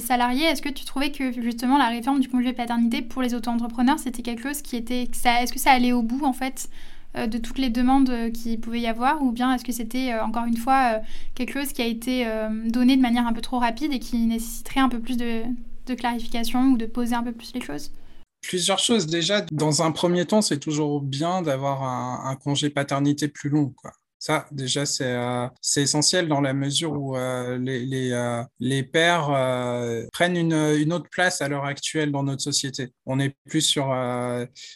salariés 0.00 0.44
Est-ce 0.44 0.62
que 0.62 0.68
tu 0.68 0.84
trouvais 0.84 1.10
que 1.10 1.32
justement 1.32 1.78
la 1.78 1.88
réforme 1.88 2.20
du 2.20 2.28
congé 2.28 2.52
paternité 2.52 3.02
pour 3.02 3.22
les 3.22 3.34
auto-entrepreneurs 3.34 3.98
c'était 3.98 4.22
quelque 4.22 4.42
chose 4.42 4.62
qui 4.62 4.76
était, 4.76 5.02
est-ce 5.02 5.52
que 5.52 5.58
ça 5.58 5.72
allait 5.72 5.92
au 5.92 6.02
bout 6.02 6.24
en 6.24 6.32
fait 6.32 6.68
euh, 7.16 7.26
de 7.26 7.38
toutes 7.38 7.58
les 7.58 7.70
demandes 7.70 8.10
euh, 8.10 8.30
qui 8.30 8.56
pouvait 8.56 8.80
y 8.80 8.86
avoir 8.86 9.22
ou 9.22 9.32
bien 9.32 9.54
est-ce 9.54 9.64
que 9.64 9.72
c'était 9.72 10.18
encore 10.18 10.44
une 10.44 10.56
fois 10.56 11.00
quelque 11.34 11.52
chose 11.52 11.72
qui 11.72 11.82
a 11.82 11.86
été 11.86 12.26
donné 12.66 12.96
de 12.96 13.02
manière 13.02 13.26
un 13.26 13.32
peu 13.32 13.40
trop 13.40 13.58
rapide 13.58 13.92
et 13.92 13.98
qui 13.98 14.18
nécessiterait 14.18 14.80
un 14.80 14.88
peu 14.88 15.00
plus 15.00 15.16
de, 15.16 15.42
clarification 15.96 16.72
ou 16.72 16.76
de 16.76 16.86
poser 16.86 17.14
un 17.14 17.22
peu 17.22 17.32
plus 17.32 17.52
les 17.54 17.60
choses? 17.60 17.92
Plusieurs 18.42 18.78
choses. 18.78 19.06
Déjà, 19.06 19.40
dans 19.52 19.82
un 19.82 19.90
premier 19.90 20.24
temps, 20.24 20.42
c'est 20.42 20.58
toujours 20.58 21.00
bien 21.00 21.42
d'avoir 21.42 21.82
un, 22.26 22.36
congé 22.36 22.70
paternité 22.70 23.28
plus 23.28 23.50
long. 23.50 23.74
Ça, 24.18 24.46
déjà, 24.50 24.86
c'est 24.86 25.12
euh, 25.12 25.46
essentiel 25.76 26.26
dans 26.26 26.40
la 26.40 26.54
mesure 26.54 26.92
où 26.92 27.16
euh, 27.16 27.58
les, 27.58 27.84
les, 27.84 28.12
euh, 28.12 28.82
pères 28.90 29.28
prennent 30.12 30.36
une, 30.36 30.92
autre 30.92 31.08
place 31.10 31.42
à 31.42 31.48
l'heure 31.48 31.64
actuelle 31.64 32.12
dans 32.12 32.22
notre 32.22 32.42
société. 32.42 32.92
On 33.04 33.16
n'est 33.16 33.36
plus 33.46 33.60
sur, 33.60 33.94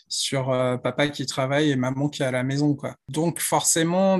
sur 0.09 0.47
papa 0.82 1.09
qui 1.09 1.26
travaille 1.26 1.70
et 1.70 1.76
maman 1.76 2.09
qui 2.09 2.23
est 2.23 2.26
à 2.26 2.30
la 2.30 2.42
maison. 2.42 2.75
Quoi. 2.75 2.94
Donc, 3.09 3.40
forcément, 3.40 4.18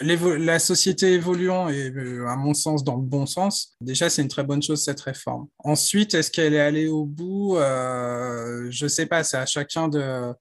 la 0.00 0.58
société 0.58 1.12
évoluant 1.12 1.68
et 1.68 1.90
euh, 1.90 2.26
à 2.26 2.36
mon 2.36 2.54
sens 2.54 2.82
dans 2.82 2.96
le 2.96 3.02
bon 3.02 3.26
sens, 3.26 3.76
déjà 3.80 4.08
c'est 4.08 4.22
une 4.22 4.28
très 4.28 4.44
bonne 4.44 4.62
chose 4.62 4.82
cette 4.82 5.00
réforme. 5.00 5.48
Ensuite, 5.58 6.14
est-ce 6.14 6.30
qu'elle 6.30 6.54
est 6.54 6.60
allée 6.60 6.88
au 6.88 7.04
bout? 7.04 7.56
Euh, 7.56 8.68
Je 8.70 8.84
ne 8.84 8.88
sais 8.88 9.06
pas, 9.06 9.22
c'est 9.22 9.36
à 9.36 9.46
chacun 9.46 9.88
de, 9.88 10.34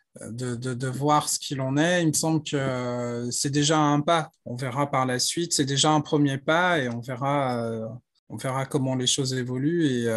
voir 0.87 1.27
ce 1.27 1.37
qu'il 1.37 1.59
en 1.61 1.77
est. 1.77 2.01
Il 2.01 2.09
me 2.09 2.13
semble 2.13 2.43
que 2.43 3.27
c'est 3.31 3.49
déjà 3.49 3.77
un 3.77 3.99
pas. 4.01 4.31
On 4.45 4.55
verra 4.55 4.89
par 4.89 5.05
la 5.05 5.19
suite. 5.19 5.53
C'est 5.53 5.65
déjà 5.65 5.91
un 5.91 6.01
premier 6.01 6.37
pas 6.37 6.79
et 6.79 6.87
on 6.89 7.01
verra, 7.01 7.65
euh, 7.65 7.85
on 8.29 8.37
verra 8.37 8.65
comment 8.65 8.95
les 8.95 9.07
choses 9.07 9.33
évoluent 9.33 9.85
et, 9.85 10.07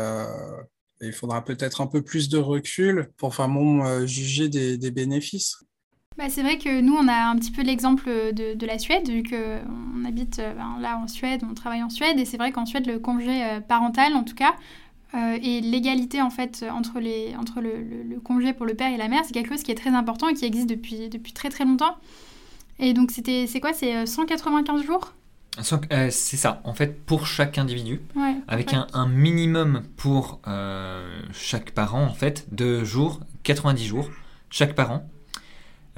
il 1.01 1.13
faudra 1.13 1.45
peut-être 1.45 1.83
un 1.83 1.87
peu 1.87 2.01
plus 2.01 2.31
de 2.31 2.39
recul 2.39 3.11
pour 3.19 3.29
vraiment 3.29 4.07
juger 4.07 4.49
des 4.49 4.91
bénéfices. 4.91 5.59
Bah, 6.17 6.27
c'est 6.29 6.43
vrai 6.43 6.59
que 6.59 6.81
nous, 6.81 6.95
on 6.95 7.09
a 7.09 7.27
un 7.29 7.37
petit 7.37 7.51
peu 7.51 7.63
l'exemple 7.63 8.09
de, 8.09 8.55
de, 8.55 8.67
la 8.67 8.79
Suède, 8.79 9.09
vu 9.09 9.25
qu'on 9.25 10.05
habite 10.05 10.39
euh, 10.39 10.55
ben, 10.55 10.77
là 10.81 10.97
en 10.97 11.09
Suède, 11.09 11.43
on 11.49 11.55
travaille 11.55 11.83
en 11.83 11.91
Suède, 11.91 12.21
et 12.21 12.25
c'est 12.25 12.37
vrai 12.37 12.53
qu'en 12.53 12.67
Suède, 12.67 12.87
le 12.87 13.01
congé 13.01 13.45
euh, 13.45 13.61
parental, 13.61 14.15
en 14.15 14.23
tout 14.23 14.37
cas, 14.37 14.55
euh, 15.15 15.39
et 15.43 15.61
l'égalité 15.61 16.23
en 16.23 16.31
fait 16.31 16.65
entre, 16.71 17.01
les, 17.01 17.35
entre 17.37 17.61
le, 17.61 17.83
le, 18.09 18.21
congé 18.21 18.53
pour 18.53 18.65
le 18.65 18.75
père 18.75 18.93
et 18.93 18.97
la 18.97 19.09
mère, 19.09 19.23
c'est 19.25 19.33
quelque 19.33 19.49
chose 19.49 19.65
qui 19.65 19.73
est 19.73 19.77
très 19.77 19.91
important 19.91 20.29
et 20.29 20.35
qui 20.35 20.45
existe 20.45 20.69
depuis, 20.69 21.09
depuis 21.09 21.33
très 21.33 21.49
très 21.49 21.65
longtemps. 21.65 21.97
Et 22.79 22.93
donc, 22.93 23.11
c'était, 23.11 23.47
c'est 23.49 23.61
quoi? 23.61 23.73
C'est 23.73 24.07
195 24.07 24.83
jours? 24.83 25.15
C'est 25.61 26.37
ça, 26.37 26.61
en 26.65 26.75
fait, 26.75 27.05
pour 27.07 27.29
chaque 27.29 27.59
individu, 27.59 28.01
avec 28.49 28.75
un, 28.75 28.89
un, 28.93 29.07
minimum 29.07 29.83
pour 29.97 30.41
chaque 31.33 31.71
parent, 31.71 32.03
en 32.03 32.15
fait, 32.15 32.47
de 32.53 32.83
jours, 32.83 33.21
90 33.45 33.85
jours, 33.85 34.11
chaque 34.51 34.75
parent. 34.75 35.09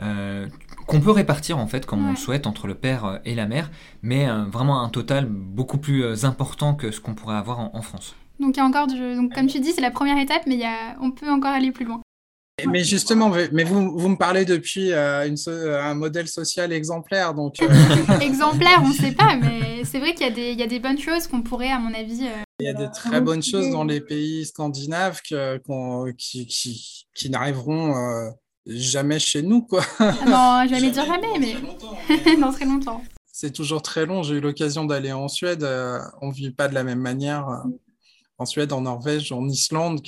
Euh, 0.02 0.46
qu'on 0.86 1.00
peut 1.00 1.10
répartir 1.10 1.56
en 1.56 1.66
fait 1.66 1.86
comme 1.86 2.06
on 2.06 2.10
le 2.10 2.16
souhaite 2.16 2.46
entre 2.46 2.66
le 2.66 2.74
père 2.74 3.04
euh, 3.06 3.18
et 3.24 3.34
la 3.34 3.46
mère, 3.46 3.70
mais 4.02 4.28
euh, 4.28 4.44
vraiment 4.44 4.82
un 4.82 4.90
total 4.90 5.24
beaucoup 5.26 5.78
plus 5.78 6.24
important 6.26 6.74
que 6.74 6.90
ce 6.90 7.00
qu'on 7.00 7.14
pourrait 7.14 7.36
avoir 7.36 7.58
en, 7.74 7.82
France. 7.82 8.14
Donc 8.38 8.56
il 8.56 8.60
y 8.60 8.62
a 8.62 8.66
encore 8.66 8.86
du... 8.86 9.16
donc 9.16 9.34
comme 9.34 9.46
tu 9.46 9.58
dis 9.58 9.72
c'est 9.72 9.80
la 9.80 9.90
première 9.90 10.18
étape, 10.18 10.42
mais 10.46 10.54
il 10.54 10.60
y 10.60 10.66
a... 10.66 10.96
on 11.00 11.12
peut 11.12 11.30
encore 11.30 11.52
aller 11.52 11.72
plus 11.72 11.86
loin. 11.86 12.02
Mais 12.66 12.84
justement, 12.84 13.30
mais 13.52 13.64
vous, 13.64 13.98
vous 13.98 14.08
me 14.08 14.16
parlez 14.16 14.46
depuis 14.46 14.90
une, 14.90 15.36
un 15.46 15.94
modèle 15.94 16.26
social 16.26 16.72
exemplaire, 16.72 17.34
donc. 17.34 17.56
exemplaire, 18.22 18.80
on 18.82 18.88
ne 18.88 18.94
sait 18.94 19.12
pas, 19.12 19.36
mais 19.36 19.84
c'est 19.84 19.98
vrai 19.98 20.14
qu'il 20.14 20.26
y, 20.38 20.54
y, 20.54 20.62
a 20.62 20.66
des 20.66 20.80
bonnes 20.80 20.98
choses 20.98 21.26
qu'on 21.26 21.42
pourrait, 21.42 21.70
à 21.70 21.78
mon 21.78 21.92
avis. 21.92 22.26
Il 22.60 22.66
y 22.66 22.70
a 22.70 22.72
des 22.72 22.90
très 22.90 23.20
bonnes 23.20 23.42
choses 23.42 23.70
dans 23.70 23.84
les 23.84 24.00
pays 24.00 24.46
scandinaves 24.46 25.20
que, 25.28 25.60
qui, 26.16 26.46
qui, 26.46 27.06
qui 27.14 27.28
n'arriveront 27.28 27.92
jamais 28.66 29.18
chez 29.18 29.42
nous, 29.42 29.62
quoi. 29.62 29.82
Non, 30.00 30.66
jamais 30.68 30.90
dire 30.90 31.04
jamais, 31.06 31.38
mais 31.38 32.36
dans 32.40 32.52
très 32.52 32.64
longtemps. 32.64 33.02
C'est 33.32 33.52
toujours 33.52 33.82
très 33.82 34.06
long. 34.06 34.22
J'ai 34.22 34.36
eu 34.36 34.40
l'occasion 34.40 34.84
d'aller 34.84 35.12
en 35.12 35.28
Suède. 35.28 35.62
Euh, 35.62 35.98
on 36.22 36.28
ne 36.28 36.32
vit 36.32 36.50
pas 36.50 36.68
de 36.68 36.74
la 36.74 36.84
même 36.84 37.00
manière 37.00 37.48
euh, 37.48 37.68
en 38.38 38.46
Suède, 38.46 38.72
en 38.72 38.82
Norvège, 38.82 39.30
en 39.30 39.46
Islande 39.48 40.00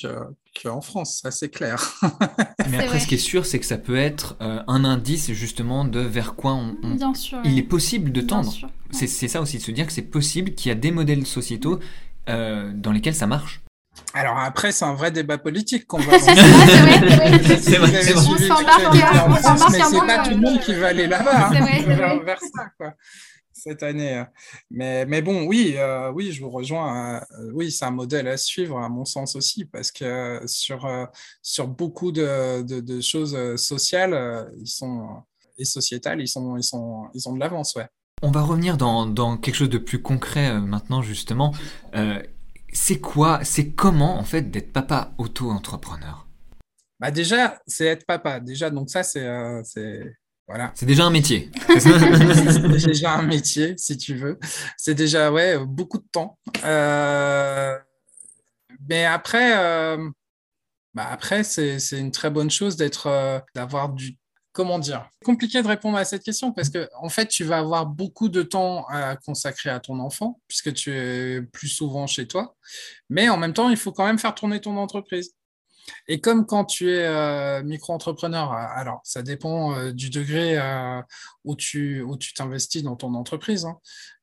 qu'en 0.63 0.81
France, 0.81 1.21
ça 1.23 1.31
c'est 1.31 1.51
clair. 1.51 1.95
mais 2.71 2.79
après, 2.79 3.01
ce 3.01 3.07
qui 3.07 3.15
est 3.15 3.19
sûr, 3.19 3.47
c'est 3.47 3.59
que 3.59 3.67
ça 3.67 3.79
peut 3.79 3.97
être 3.97 4.37
euh, 4.41 4.63
un 4.67 4.85
indice 4.85 5.33
justement 5.33 5.85
de 5.85 6.01
vers 6.01 6.35
quoi 6.35 6.55
on, 6.55 6.95
Bien 6.95 7.15
sûr, 7.15 7.39
il 7.45 7.59
est 7.59 7.63
possible 7.63 8.13
de 8.13 8.23
tendre. 8.23 8.53
C'est 8.91 9.07
ça 9.07 9.43
aussi, 9.43 9.59
de 9.59 9.63
se 9.63 9.71
dire 9.71 9.87
que 9.87 9.93
c'est 9.93 10.03
possible 10.03 10.55
qu'il 10.55 10.71
y 10.71 10.73
a 10.73 10.75
des 10.75 10.91
modèles 10.91 11.27
sociétaux 11.27 11.79
dans 12.27 12.93
lesquels 12.93 13.15
ça 13.15 13.27
marche. 13.27 13.63
Alors 14.15 14.39
après, 14.39 14.73
c'est 14.73 14.85
un 14.85 14.95
vrai 14.95 15.11
débat 15.11 15.39
politique 15.39 15.87
qu'on 15.87 15.99
va. 15.99 16.13
c'est 16.19 16.35
vrai, 16.35 17.61
c'est 17.61 17.79
vrai. 17.79 17.91
Mais 17.91 18.03
c'est 18.03 18.15
pas 20.07 20.25
tout 20.25 20.31
le 20.31 20.37
monde 20.37 20.61
qui 20.61 20.75
va 20.75 20.89
aller 20.89 21.07
là-bas. 21.07 21.51
Hein, 21.51 22.21
vers 22.25 22.41
ça, 22.41 22.67
quoi 22.77 22.93
cette 23.59 23.83
année. 23.83 24.15
Hein. 24.15 24.29
Mais, 24.71 25.05
mais 25.07 25.23
bon, 25.23 25.47
oui, 25.47 25.75
euh, 25.77 26.11
oui, 26.13 26.33
je 26.33 26.43
vous 26.43 26.51
rejoins. 26.51 27.17
Euh, 27.17 27.51
oui, 27.53 27.71
c'est 27.71 27.85
un 27.85 27.91
modèle 27.91 28.29
à 28.29 28.37
suivre, 28.37 28.79
à 28.79 28.89
mon 28.89 29.05
sens 29.05 29.37
aussi, 29.37 29.65
parce 29.65 29.93
que 29.93 30.41
sur, 30.47 30.87
euh, 30.87 31.05
sur 31.43 31.69
beaucoup 31.69 32.13
de, 32.13 32.63
de, 32.63 33.01
choses 33.01 33.57
sociales 33.57 34.51
ils 34.61 34.67
sont, 34.67 35.09
et 35.59 35.65
sociétales, 35.65 36.21
ils, 36.21 36.29
sont, 36.29 36.57
ils, 36.57 36.65
sont, 36.65 37.09
ils 37.15 37.29
ont 37.29 37.35
de 37.35 37.41
l'avance, 37.41 37.75
ouais. 37.75 37.87
On 38.23 38.33
va 38.33 38.43
revenir 38.43 38.77
dans, 38.77 39.07
dans, 39.07 39.37
quelque 39.37 39.55
chose 39.55 39.71
de 39.71 39.79
plus 39.79 40.03
concret 40.03 40.61
maintenant, 40.61 41.03
justement 41.03 41.53
c'est 42.73 43.01
quoi, 43.01 43.41
c'est 43.45 43.71
comment 43.71 44.19
en 44.19 44.25
fait 44.25 44.51
d'être 44.51 44.73
papa 44.73 45.13
auto-entrepreneur? 45.19 46.27
Bah 47.01 47.11
déjà, 47.11 47.61
c'est 47.67 47.87
être 47.87 48.07
papa. 48.07 48.41
Déjà, 48.41 48.71
donc 48.71 48.91
ça, 48.91 49.03
c'est 49.03 49.25
euh, 49.27 49.63
voilà. 50.49 50.73
C'est 50.75 50.87
déjà 50.87 51.05
un 51.05 51.11
métier. 51.11 51.51
c'est 51.79 52.87
déjà 52.87 53.15
un 53.15 53.23
métier, 53.23 53.75
si 53.77 53.97
tu 53.97 54.15
veux. 54.15 54.39
C'est 54.77 54.95
déjà 54.95 55.31
ouais 55.31 55.59
beaucoup 55.59 55.99
de 55.99 56.07
temps. 56.11 56.39
Euh, 56.65 57.79
mais 58.89 59.05
après, 59.05 59.59
euh, 59.59 60.09
bah 60.95 61.07
après 61.11 61.45
c'est 61.45 61.79
une 61.93 62.11
très 62.11 62.31
bonne 62.31 62.51
chose 62.51 62.77
d'être 62.77 63.43
d'avoir 63.55 63.91
du 63.91 64.17
comment 64.59 64.81
dire 64.81 65.09
Compliqué 65.25 65.63
de 65.63 65.69
répondre 65.69 65.97
à 65.97 66.05
cette 66.05 66.25
question 66.25 66.51
parce 66.51 66.69
que 66.69 66.89
en 67.01 67.09
fait, 67.09 67.29
tu 67.29 67.45
vas 67.45 67.59
avoir 67.59 67.87
beaucoup 67.87 68.29
de 68.29 68.43
temps 68.43 68.85
à 68.89 69.15
consacrer 69.15 69.71
à 69.71 69.79
ton 69.79 70.01
enfant 70.01 70.41
puisque 70.49 70.75
tu 70.75 70.93
es 70.93 71.43
plus 71.43 71.69
souvent 71.69 72.09
chez 72.09 72.27
toi. 72.27 72.57
Mais 73.09 73.29
en 73.29 73.37
même 73.37 73.53
temps, 73.53 73.71
il 73.71 73.77
faut 73.77 73.93
quand 73.93 74.05
même 74.05 74.19
faire 74.19 74.35
tourner 74.35 74.61
ton 74.61 74.77
entreprise. 74.77 75.33
Et 76.09 76.21
comme 76.21 76.45
quand 76.45 76.65
tu 76.65 76.91
es 76.91 77.07
euh, 77.07 77.63
micro-entrepreneur, 77.63 78.53
euh, 78.53 78.57
alors 78.75 79.01
ça 79.05 79.23
dépend 79.23 79.77
euh, 79.77 79.93
du 79.93 80.11
degré 80.11 80.59
où 81.45 81.55
tu 81.55 82.05
t'investis 82.35 82.83
dans 82.83 82.97
ton 82.97 83.15
entreprise, 83.15 83.65
hein. 83.65 83.79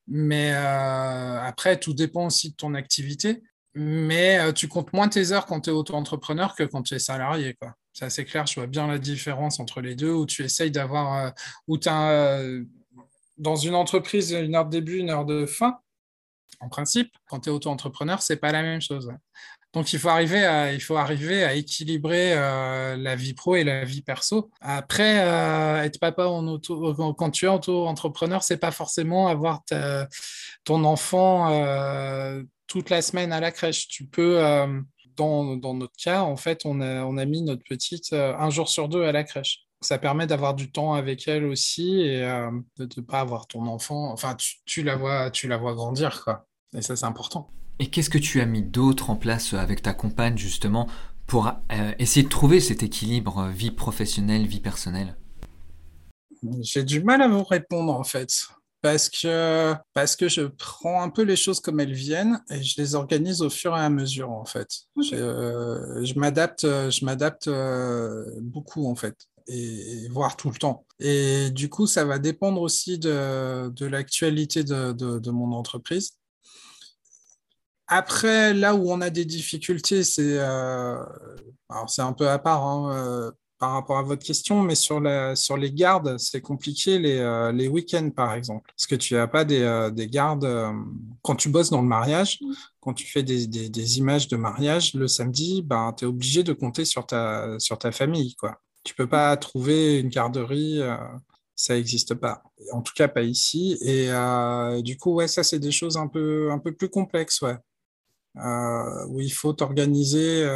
mais 0.06 0.52
après 0.52 1.80
tout 1.80 1.94
dépend 1.94 2.26
aussi 2.26 2.50
de 2.50 2.56
ton 2.56 2.74
activité. 2.74 3.42
Mais 3.74 4.52
tu 4.52 4.68
comptes 4.68 4.92
moins 4.92 5.08
tes 5.08 5.32
heures 5.32 5.46
quand 5.46 5.62
tu 5.62 5.70
es 5.70 5.72
auto-entrepreneur 5.72 6.54
que 6.54 6.62
quand 6.62 6.82
tu 6.82 6.94
es 6.94 6.98
salarié. 6.98 7.56
C'est 7.96 8.04
assez 8.04 8.26
clair, 8.26 8.46
je 8.46 8.56
vois 8.56 8.66
bien 8.66 8.86
la 8.86 8.98
différence 8.98 9.58
entre 9.58 9.80
les 9.80 9.94
deux, 9.94 10.12
où 10.12 10.26
tu 10.26 10.44
essayes 10.44 10.70
d'avoir, 10.70 11.14
euh, 11.14 11.30
où 11.66 11.78
tu 11.78 11.88
as 11.88 12.10
euh, 12.10 12.62
dans 13.38 13.56
une 13.56 13.74
entreprise 13.74 14.32
une 14.32 14.54
heure 14.54 14.66
de 14.66 14.70
début, 14.70 14.98
une 14.98 15.08
heure 15.08 15.24
de 15.24 15.46
fin. 15.46 15.78
En 16.60 16.68
principe, 16.68 17.10
quand 17.26 17.40
tu 17.40 17.48
es 17.48 17.52
auto-entrepreneur, 17.52 18.20
c'est 18.20 18.36
pas 18.36 18.52
la 18.52 18.60
même 18.60 18.82
chose. 18.82 19.10
Donc 19.72 19.94
il 19.94 19.98
faut 19.98 20.10
arriver 20.10 20.44
à, 20.44 20.74
il 20.74 20.80
faut 20.80 20.98
arriver 20.98 21.42
à 21.42 21.54
équilibrer 21.54 22.34
euh, 22.34 22.98
la 22.98 23.16
vie 23.16 23.32
pro 23.32 23.56
et 23.56 23.64
la 23.64 23.86
vie 23.86 24.02
perso. 24.02 24.50
Après, 24.60 25.16
être 25.86 25.98
papa 25.98 26.26
en 26.26 26.46
auto, 26.48 27.14
quand 27.14 27.30
tu 27.30 27.46
es 27.46 27.48
auto-entrepreneur, 27.48 28.42
c'est 28.42 28.58
pas 28.58 28.72
forcément 28.72 29.28
avoir 29.28 29.62
ton 30.64 30.84
enfant 30.84 31.48
toute 32.66 32.90
la 32.90 33.00
semaine 33.00 33.32
à 33.32 33.40
la 33.40 33.52
crèche. 33.52 33.88
Tu 33.88 34.04
peux 34.04 34.38
dans, 35.16 35.74
notre 35.74 35.96
cas, 35.96 36.22
en 36.22 36.36
fait, 36.36 36.62
on 36.64 36.80
a, 36.80 37.04
on 37.04 37.16
a 37.16 37.24
mis 37.24 37.42
notre 37.42 37.64
petite 37.64 38.12
euh, 38.12 38.36
un 38.38 38.50
jour 38.50 38.68
sur 38.68 38.88
deux 38.88 39.04
à 39.04 39.12
la 39.12 39.24
crèche. 39.24 39.66
Ça 39.80 39.98
permet 39.98 40.26
d'avoir 40.26 40.54
du 40.54 40.70
temps 40.70 40.94
avec 40.94 41.28
elle 41.28 41.44
aussi 41.44 42.00
et 42.00 42.22
euh, 42.22 42.50
de 42.78 42.88
ne 42.96 43.02
pas 43.02 43.20
avoir 43.20 43.46
ton 43.46 43.66
enfant. 43.66 44.10
Enfin, 44.12 44.36
tu, 44.64 44.82
la 44.82 44.96
vois, 44.96 45.30
tu 45.30 45.48
la 45.48 45.56
vois 45.56 45.74
grandir, 45.74 46.22
quoi. 46.24 46.46
Et 46.74 46.82
ça, 46.82 46.96
c'est 46.96 47.04
important. 47.04 47.50
Et 47.78 47.88
qu'est-ce 47.88 48.10
que 48.10 48.18
tu 48.18 48.40
as 48.40 48.46
mis 48.46 48.62
d'autre 48.62 49.10
en 49.10 49.16
place 49.16 49.52
avec 49.52 49.82
ta 49.82 49.92
compagne, 49.92 50.38
justement, 50.38 50.88
pour 51.26 51.48
euh, 51.48 51.92
essayer 51.98 52.24
de 52.24 52.30
trouver 52.30 52.60
cet 52.60 52.82
équilibre 52.82 53.48
vie 53.48 53.70
professionnelle, 53.70 54.46
vie 54.46 54.60
personnelle? 54.60 55.16
J'ai 56.62 56.84
du 56.84 57.02
mal 57.02 57.20
à 57.22 57.28
vous 57.28 57.44
répondre, 57.44 57.92
en 57.92 58.04
fait 58.04 58.48
parce 58.86 59.08
que, 59.08 59.74
parce 59.94 60.14
que 60.14 60.28
je 60.28 60.42
prends 60.42 61.02
un 61.02 61.10
peu 61.10 61.22
les 61.22 61.34
choses 61.34 61.58
comme 61.58 61.80
elles 61.80 61.92
viennent 61.92 62.40
et 62.50 62.62
je 62.62 62.80
les 62.80 62.94
organise 62.94 63.42
au 63.42 63.50
fur 63.50 63.76
et 63.76 63.80
à 63.80 63.90
mesure, 63.90 64.30
en 64.30 64.44
fait. 64.44 64.68
Euh, 65.12 66.04
je 66.04 66.16
m'adapte, 66.16 66.62
je 66.62 67.04
m'adapte 67.04 67.48
euh, 67.48 68.24
beaucoup, 68.42 68.86
en 68.86 68.94
fait. 68.94 69.16
et, 69.48 70.06
voir 70.10 70.36
tout 70.36 70.50
le 70.50 70.56
temps. 70.56 70.86
Et 71.00 71.50
du 71.50 71.68
coup, 71.68 71.88
ça 71.88 72.04
va 72.04 72.20
dépendre 72.20 72.60
aussi 72.62 72.96
de, 72.96 73.70
de 73.70 73.86
l'actualité 73.86 74.62
de, 74.62 74.92
de, 74.92 75.30
mon 75.32 75.50
entreprise. 75.52 76.12
Après, 77.88 78.54
là 78.54 78.76
où 78.76 78.92
on 78.92 79.00
a 79.00 79.10
des 79.10 79.24
difficultés, 79.24 80.04
c'est 80.04 80.38
euh, 80.38 81.04
c'est 81.88 82.02
un 82.02 82.12
peu 82.12 82.28
à 82.28 82.38
part. 82.38 82.64
Hein, 82.64 83.32
par 83.58 83.72
rapport 83.72 83.98
à 83.98 84.02
votre 84.02 84.24
question, 84.24 84.62
mais 84.62 84.74
sur, 84.74 85.00
la, 85.00 85.34
sur 85.34 85.56
les 85.56 85.72
gardes, 85.72 86.18
c'est 86.18 86.42
compliqué 86.42 86.98
les, 86.98 87.18
euh, 87.18 87.52
les 87.52 87.68
week-ends, 87.68 88.10
par 88.10 88.34
exemple. 88.34 88.70
Parce 88.76 88.86
que 88.86 88.94
tu 88.94 89.14
n'as 89.14 89.26
pas 89.26 89.44
des, 89.44 89.62
euh, 89.62 89.90
des 89.90 90.08
gardes. 90.08 90.44
Euh, 90.44 90.72
quand 91.22 91.36
tu 91.36 91.48
bosses 91.48 91.70
dans 91.70 91.80
le 91.80 91.88
mariage, 91.88 92.38
quand 92.80 92.92
tu 92.92 93.06
fais 93.06 93.22
des, 93.22 93.46
des, 93.46 93.68
des, 93.68 93.98
images 93.98 94.28
de 94.28 94.36
mariage, 94.36 94.94
le 94.94 95.08
samedi, 95.08 95.62
ben, 95.62 95.94
tu 95.96 96.04
es 96.04 96.08
obligé 96.08 96.42
de 96.42 96.52
compter 96.52 96.84
sur 96.84 97.06
ta, 97.06 97.58
sur 97.58 97.78
ta 97.78 97.92
famille. 97.92 98.34
Quoi. 98.34 98.60
Tu 98.84 98.92
ne 98.92 98.96
peux 98.96 99.08
pas 99.08 99.34
trouver 99.36 100.00
une 100.00 100.08
garderie. 100.08 100.80
ça 101.54 101.74
n'existe 101.74 102.14
pas. 102.14 102.42
En 102.72 102.82
tout 102.82 102.92
cas, 102.94 103.08
pas 103.08 103.22
ici. 103.22 103.78
Et 103.80 104.10
du 104.82 104.98
coup, 104.98 105.14
ouais, 105.14 105.28
ça, 105.28 105.42
c'est 105.42 105.58
des 105.58 105.72
choses 105.72 105.96
un 105.96 106.08
peu, 106.08 106.50
un 106.52 106.58
peu 106.58 106.72
plus 106.72 106.88
complexes, 106.90 107.40
ouais. 107.42 107.56
où 109.08 109.20
il 109.20 109.32
faut 109.32 109.54
t'organiser 109.54 110.46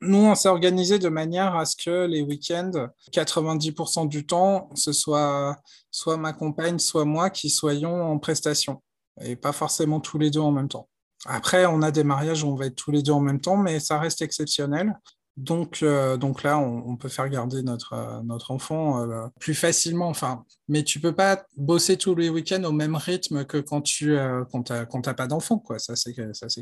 nous, 0.00 0.18
on 0.18 0.34
s'est 0.34 0.48
organisé 0.48 0.98
de 0.98 1.08
manière 1.08 1.56
à 1.56 1.64
ce 1.64 1.76
que 1.76 2.06
les 2.06 2.22
week-ends, 2.22 2.88
90% 3.12 4.08
du 4.08 4.26
temps, 4.26 4.70
ce 4.74 4.92
soit 4.92 5.56
soit 5.90 6.16
ma 6.16 6.32
compagne, 6.32 6.78
soit 6.78 7.04
moi 7.04 7.30
qui 7.30 7.50
soyons 7.50 8.02
en 8.02 8.18
prestation 8.18 8.82
et 9.20 9.36
pas 9.36 9.52
forcément 9.52 10.00
tous 10.00 10.18
les 10.18 10.30
deux 10.30 10.40
en 10.40 10.52
même 10.52 10.68
temps. 10.68 10.88
Après, 11.26 11.66
on 11.66 11.82
a 11.82 11.90
des 11.90 12.04
mariages 12.04 12.44
où 12.44 12.48
on 12.48 12.54
va 12.54 12.66
être 12.66 12.76
tous 12.76 12.92
les 12.92 13.02
deux 13.02 13.12
en 13.12 13.20
même 13.20 13.40
temps, 13.40 13.56
mais 13.56 13.80
ça 13.80 13.98
reste 13.98 14.22
exceptionnel. 14.22 14.94
Donc, 15.36 15.84
euh, 15.84 16.18
là, 16.42 16.58
on, 16.58 16.96
peut 16.96 17.08
faire 17.08 17.28
garder 17.28 17.62
notre, 17.62 17.92
euh, 17.92 18.38
enfant 18.48 19.08
euh, 19.08 19.28
plus 19.38 19.54
facilement. 19.54 20.08
Enfin, 20.08 20.44
mais 20.66 20.82
tu 20.82 21.00
peux 21.00 21.14
pas 21.14 21.44
bosser 21.56 21.96
tous 21.96 22.16
les 22.16 22.28
week-ends 22.28 22.64
au 22.64 22.72
même 22.72 22.96
rythme 22.96 23.44
que 23.44 23.58
quand 23.58 23.80
tu 23.80 24.16
quand 24.50 24.70
n'as 24.70 25.14
pas 25.14 25.26
d'enfant, 25.28 25.62
ça, 25.78 25.94
c'est 25.94 26.12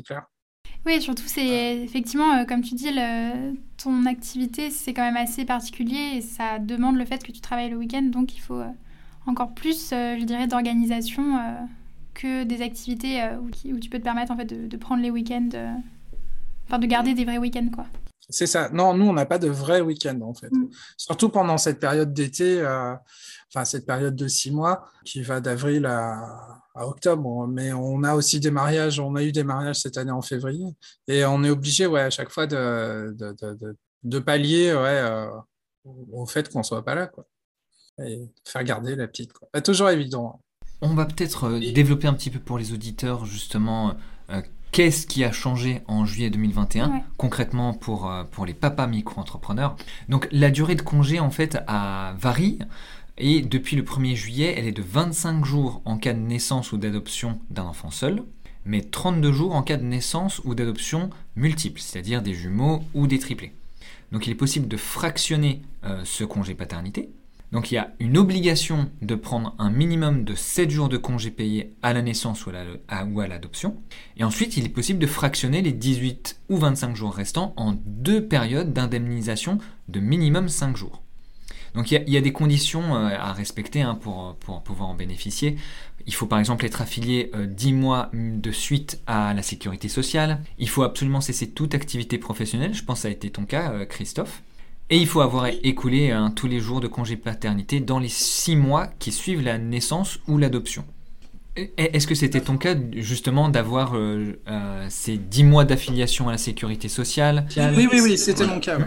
clair. 0.03 0.27
Oui, 0.87 1.01
surtout, 1.01 1.27
c'est 1.27 1.79
effectivement, 1.83 2.33
euh, 2.37 2.45
comme 2.45 2.61
tu 2.61 2.73
dis, 2.73 2.89
ton 3.75 4.05
activité, 4.05 4.71
c'est 4.71 4.93
quand 4.93 5.03
même 5.03 5.17
assez 5.17 5.43
particulier 5.43 6.13
et 6.15 6.21
ça 6.21 6.59
demande 6.59 6.95
le 6.95 7.03
fait 7.03 7.21
que 7.21 7.33
tu 7.33 7.41
travailles 7.41 7.69
le 7.69 7.75
week-end. 7.75 8.03
Donc, 8.03 8.37
il 8.37 8.39
faut 8.39 8.61
euh, 8.61 8.69
encore 9.25 9.53
plus, 9.53 9.91
euh, 9.91 10.15
je 10.17 10.23
dirais, 10.23 10.47
d'organisation 10.47 11.39
que 12.13 12.45
des 12.45 12.61
activités 12.61 13.21
où, 13.41 13.51
tu 13.51 13.89
peux 13.89 13.99
te 13.99 14.03
permettre 14.03 14.31
en 14.31 14.37
fait, 14.37 14.45
de, 14.45 14.77
prendre 14.77 15.03
les 15.03 15.11
week-ends, 15.11 15.49
enfin, 16.67 16.79
de 16.79 16.87
garder 16.87 17.13
des 17.13 17.25
vrais 17.25 17.37
week-ends, 17.37 17.69
quoi. 17.75 17.85
C'est 18.29 18.47
ça. 18.47 18.69
Non, 18.69 18.93
nous, 18.93 19.05
on 19.05 19.13
n'a 19.13 19.25
pas 19.25 19.39
de 19.39 19.49
vrais 19.49 19.81
week-ends, 19.81 20.21
en 20.21 20.33
fait. 20.33 20.51
Mm. 20.51 20.69
Surtout 20.95 21.27
pendant 21.27 21.57
cette 21.57 21.81
période 21.81 22.13
d'été, 22.13 22.61
enfin, 22.61 23.65
cette 23.65 23.85
période 23.85 24.15
de 24.15 24.27
six 24.29 24.51
mois 24.51 24.85
qui 25.03 25.21
va 25.21 25.41
d'avril 25.41 25.85
à 25.85 26.63
octobre, 26.85 27.47
mais 27.47 27.73
on 27.73 28.03
a 28.03 28.13
aussi 28.13 28.39
des 28.39 28.51
mariages, 28.51 28.99
on 28.99 29.15
a 29.15 29.23
eu 29.23 29.31
des 29.31 29.43
mariages 29.43 29.77
cette 29.77 29.97
année 29.97 30.11
en 30.11 30.21
février, 30.21 30.65
et 31.07 31.25
on 31.25 31.43
est 31.43 31.49
obligé 31.49 31.87
ouais, 31.87 32.01
à 32.01 32.09
chaque 32.09 32.29
fois 32.29 32.47
de, 32.47 33.15
de, 34.03 34.19
pallier 34.19 34.73
ouais, 34.73 35.01
euh, 35.01 35.29
au 36.11 36.25
fait 36.25 36.49
qu'on 36.49 36.59
ne 36.59 36.63
soit 36.63 36.83
pas 36.83 36.95
là, 36.95 37.07
quoi. 37.07 37.25
et 38.03 38.29
faire 38.45 38.63
garder 38.63 38.95
la 38.95 39.07
petite. 39.07 39.33
Quoi. 39.33 39.47
Pas 39.51 39.61
toujours 39.61 39.89
évident. 39.89 40.35
Hein. 40.35 40.67
On 40.81 40.93
va 40.93 41.05
peut-être 41.05 41.45
euh, 41.45 41.59
développer 41.59 42.07
un 42.07 42.13
petit 42.13 42.29
peu 42.29 42.39
pour 42.39 42.57
les 42.59 42.73
auditeurs, 42.73 43.25
justement, 43.25 43.95
euh, 44.29 44.41
qu'est-ce 44.71 45.07
qui 45.07 45.23
a 45.23 45.31
changé 45.31 45.81
en 45.87 46.05
juillet 46.05 46.29
2021, 46.29 47.01
concrètement 47.17 47.73
pour, 47.73 48.11
pour 48.31 48.45
les 48.45 48.53
papas 48.53 48.85
micro-entrepreneurs. 48.85 49.75
Donc 50.09 50.27
la 50.31 50.51
durée 50.51 50.75
de 50.75 50.81
congé, 50.81 51.19
en 51.19 51.31
fait, 51.31 51.57
a 51.67 52.13
varie. 52.19 52.59
Et 53.19 53.41
depuis 53.41 53.75
le 53.75 53.81
1er 53.81 54.15
juillet, 54.15 54.53
elle 54.55 54.67
est 54.67 54.71
de 54.71 54.83
25 54.83 55.43
jours 55.43 55.81
en 55.85 55.97
cas 55.97 56.13
de 56.13 56.19
naissance 56.19 56.71
ou 56.71 56.77
d'adoption 56.77 57.39
d'un 57.49 57.63
enfant 57.63 57.89
seul, 57.89 58.23
mais 58.63 58.81
32 58.81 59.31
jours 59.31 59.55
en 59.55 59.63
cas 59.63 59.77
de 59.77 59.83
naissance 59.83 60.39
ou 60.43 60.53
d'adoption 60.53 61.09
multiple, 61.35 61.81
c'est-à-dire 61.81 62.21
des 62.21 62.35
jumeaux 62.35 62.83
ou 62.93 63.07
des 63.07 63.17
triplés. 63.17 63.53
Donc 64.11 64.27
il 64.27 64.31
est 64.31 64.35
possible 64.35 64.67
de 64.67 64.77
fractionner 64.77 65.61
euh, 65.83 66.01
ce 66.03 66.23
congé 66.25 66.53
paternité. 66.53 67.09
Donc 67.51 67.71
il 67.71 67.75
y 67.75 67.79
a 67.79 67.93
une 67.99 68.17
obligation 68.17 68.91
de 69.01 69.15
prendre 69.15 69.55
un 69.57 69.71
minimum 69.71 70.23
de 70.23 70.35
7 70.35 70.69
jours 70.69 70.89
de 70.89 70.97
congé 70.97 71.31
payé 71.31 71.73
à 71.81 71.93
la 71.93 72.03
naissance 72.03 72.45
ou 72.45 72.51
à 72.51 73.27
l'adoption. 73.27 73.77
Et 74.17 74.25
ensuite, 74.25 74.57
il 74.57 74.65
est 74.65 74.69
possible 74.69 74.99
de 74.99 75.07
fractionner 75.07 75.61
les 75.61 75.71
18 75.71 76.41
ou 76.49 76.57
25 76.57 76.95
jours 76.95 77.15
restants 77.15 77.53
en 77.55 77.73
deux 77.85 78.27
périodes 78.27 78.73
d'indemnisation 78.73 79.59
de 79.87 80.01
minimum 80.01 80.49
5 80.49 80.75
jours. 80.75 81.01
Donc 81.77 81.91
il 81.91 82.09
y, 82.09 82.17
a 82.17 82.21
des 82.21 82.31
conditions 82.31 82.95
euh, 82.95 83.09
à 83.15 83.33
respecter 83.33 83.83
hein, 83.83 83.93
pour, 84.01 84.35
pouvoir 84.65 84.89
en 84.89 84.95
bénéficier. 84.95 85.57
Il 86.07 86.13
faut 86.15 86.25
par 86.25 86.39
exemple 86.39 86.65
être 86.65 86.81
affilié 86.81 87.29
10 87.35 87.71
euh, 87.71 87.75
mois 87.75 88.09
de 88.13 88.51
suite 88.51 88.99
à 89.05 89.35
la 89.35 89.43
sécurité 89.43 89.87
sociale. 89.87 90.41
Il 90.57 90.69
faut 90.69 90.81
absolument 90.81 91.21
cesser 91.21 91.51
toute 91.51 91.75
activité 91.75 92.17
professionnelle. 92.17 92.73
Je 92.73 92.83
pense 92.83 92.97
que 92.97 93.01
ça 93.03 93.07
a 93.09 93.11
été 93.11 93.29
ton 93.29 93.45
cas, 93.45 93.73
euh, 93.73 93.85
Christophe. 93.85 94.41
Et 94.89 94.97
il 94.97 95.05
faut 95.05 95.21
avoir 95.21 95.45
écoulé 95.45 96.09
hein, 96.09 96.33
tous 96.35 96.47
les 96.47 96.59
jours 96.59 96.81
de 96.81 96.87
congé 96.87 97.15
paternité 97.15 97.79
dans 97.79 97.99
les 97.99 98.09
6 98.09 98.55
mois 98.55 98.87
qui 98.97 99.11
suivent 99.11 99.43
la 99.43 99.59
naissance 99.59 100.19
ou 100.27 100.39
l'adoption. 100.39 100.83
Est-ce 101.77 102.07
que 102.07 102.15
c'était 102.15 102.41
ton 102.41 102.57
cas 102.57 102.75
justement 102.95 103.49
d'avoir 103.49 103.95
ces 104.89 105.17
10 105.17 105.43
mois 105.43 105.65
d'affiliation 105.65 106.29
à 106.29 106.31
la 106.31 106.37
sécurité 106.37 106.87
sociale? 106.87 107.47
Oui, 107.75 107.87
oui, 107.91 107.99
oui, 108.01 108.17
c'était 108.17 108.45
mon 108.45 108.59
cas. 108.59 108.77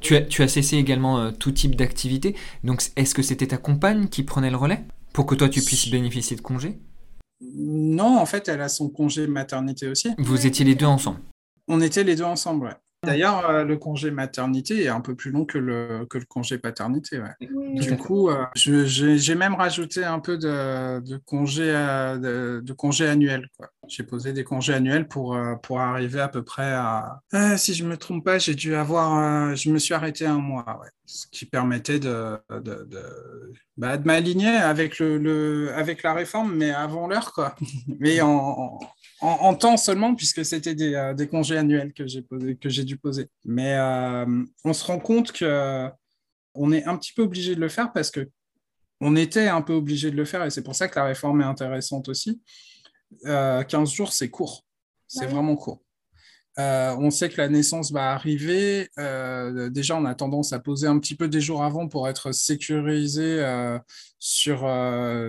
Tu 0.00 0.16
as, 0.16 0.48
cessé 0.48 0.76
également 0.76 1.18
euh, 1.18 1.30
tout 1.30 1.52
type 1.52 1.76
d'activité. 1.76 2.34
Donc, 2.64 2.82
est-ce 2.96 3.14
que 3.14 3.22
c'était 3.22 3.48
ta 3.48 3.58
compagne 3.58 4.08
qui 4.08 4.22
prenait 4.22 4.50
le 4.50 4.56
relais 4.56 4.84
pour 5.12 5.26
que 5.26 5.34
toi, 5.34 5.48
tu 5.48 5.62
puisses 5.62 5.90
bénéficier 5.90 6.36
de 6.36 6.40
congé 6.40 6.78
Non, 7.42 8.18
en 8.18 8.26
fait, 8.26 8.48
elle 8.48 8.62
a 8.62 8.68
son 8.68 8.88
congé 8.88 9.26
maternité 9.26 9.88
aussi. 9.88 10.10
Vous 10.18 10.46
étiez 10.46 10.64
les 10.64 10.74
deux 10.74 10.86
ensemble? 10.86 11.20
On 11.68 11.80
était 11.80 12.04
les 12.04 12.16
deux 12.16 12.24
ensemble, 12.24 12.66
ouais. 12.66 12.76
D'ailleurs, 13.02 13.48
euh, 13.48 13.64
le 13.64 13.78
congé 13.78 14.10
maternité 14.10 14.84
est 14.84 14.88
un 14.88 15.00
peu 15.00 15.14
plus 15.14 15.30
long 15.30 15.46
que 15.46 15.56
le, 15.56 16.04
que 16.10 16.18
le 16.18 16.26
congé 16.26 16.58
paternité. 16.58 17.18
du 17.40 17.96
coup, 17.96 18.28
euh, 18.28 18.44
j'ai 18.54 19.34
même 19.34 19.54
rajouté 19.54 20.04
un 20.04 20.18
peu 20.18 20.36
de, 20.36 21.00
de 21.00 21.16
congé, 21.16 21.64
de, 21.64 22.60
de 22.62 22.72
congé 22.74 23.08
annuel. 23.08 23.48
J'ai 23.88 24.02
posé 24.02 24.34
des 24.34 24.44
congés 24.44 24.74
annuels 24.74 25.08
pour, 25.08 25.34
euh, 25.34 25.54
pour 25.56 25.80
arriver 25.80 26.20
à 26.20 26.28
peu 26.28 26.42
près 26.42 26.72
à... 26.74 27.20
si 27.56 27.72
je 27.72 27.84
ne 27.84 27.88
me 27.88 27.96
trompe 27.96 28.22
pas, 28.22 28.38
j'ai 28.38 28.54
dû 28.54 28.74
avoir... 28.74 29.56
je 29.56 29.70
me 29.70 29.78
suis 29.78 29.94
arrêté 29.94 30.26
un 30.26 30.38
mois, 30.38 30.82
ce 31.06 31.26
qui 31.32 31.46
permettait 31.46 32.00
de, 32.00 32.36
de, 32.50 32.84
de, 32.84 33.52
bah, 33.78 33.96
de 33.96 34.06
m'aligner 34.06 34.56
avec, 34.56 34.98
le, 34.98 35.16
le, 35.16 35.72
avec 35.74 36.02
la 36.02 36.12
réforme, 36.12 36.54
mais 36.54 36.70
avant 36.70 37.06
l'heure. 37.08 37.32
quoi. 37.32 37.54
mais 37.98 38.20
en 38.20 38.28
en, 38.30 38.78
temps 39.58 39.76
seulement, 39.76 40.14
puisque 40.14 40.44
c'était 40.44 40.74
des, 40.74 40.94
euh, 40.94 41.26
congés 41.26 41.58
annuels 41.58 41.92
que 41.92 42.06
j'ai 42.68 42.84
dû 42.84 42.96
poser. 42.96 43.28
Mais 43.44 43.74
euh, 43.74 44.44
on 44.64 44.72
se 44.72 44.84
rend 44.84 44.98
compte 44.98 45.32
que 45.32 45.88
on 46.54 46.72
est 46.72 46.84
un 46.84 46.96
petit 46.96 47.12
peu 47.12 47.22
obligé 47.22 47.54
de 47.54 47.60
le 47.60 47.68
faire 47.68 47.92
parce 47.92 48.10
que 48.10 48.28
on 49.00 49.16
était 49.16 49.48
un 49.48 49.62
peu 49.62 49.72
obligé 49.72 50.10
de 50.10 50.16
le 50.16 50.24
faire 50.24 50.44
et 50.44 50.50
c'est 50.50 50.62
pour 50.62 50.74
ça 50.74 50.88
que 50.88 50.98
la 50.98 51.04
réforme 51.04 51.40
est 51.40 51.44
intéressante 51.44 52.08
aussi. 52.08 52.42
15 53.24 53.28
euh, 53.28 53.84
jours, 53.86 54.12
c'est 54.12 54.30
court. 54.30 54.64
C'est 55.06 55.26
vraiment 55.26 55.56
court. 55.56 55.82
on 56.56 57.10
sait 57.10 57.28
que 57.28 57.40
la 57.40 57.48
naissance 57.48 57.90
va 57.90 58.12
arriver. 58.12 58.88
déjà, 59.70 59.96
on 59.96 60.04
a 60.04 60.14
tendance 60.14 60.52
à 60.52 60.60
poser 60.60 60.86
un 60.86 60.98
petit 60.98 61.16
peu 61.16 61.28
des 61.28 61.40
jours 61.40 61.64
avant 61.64 61.88
pour 61.88 62.08
être 62.08 62.32
sécurisé 62.32 63.38
sur, 64.20 64.58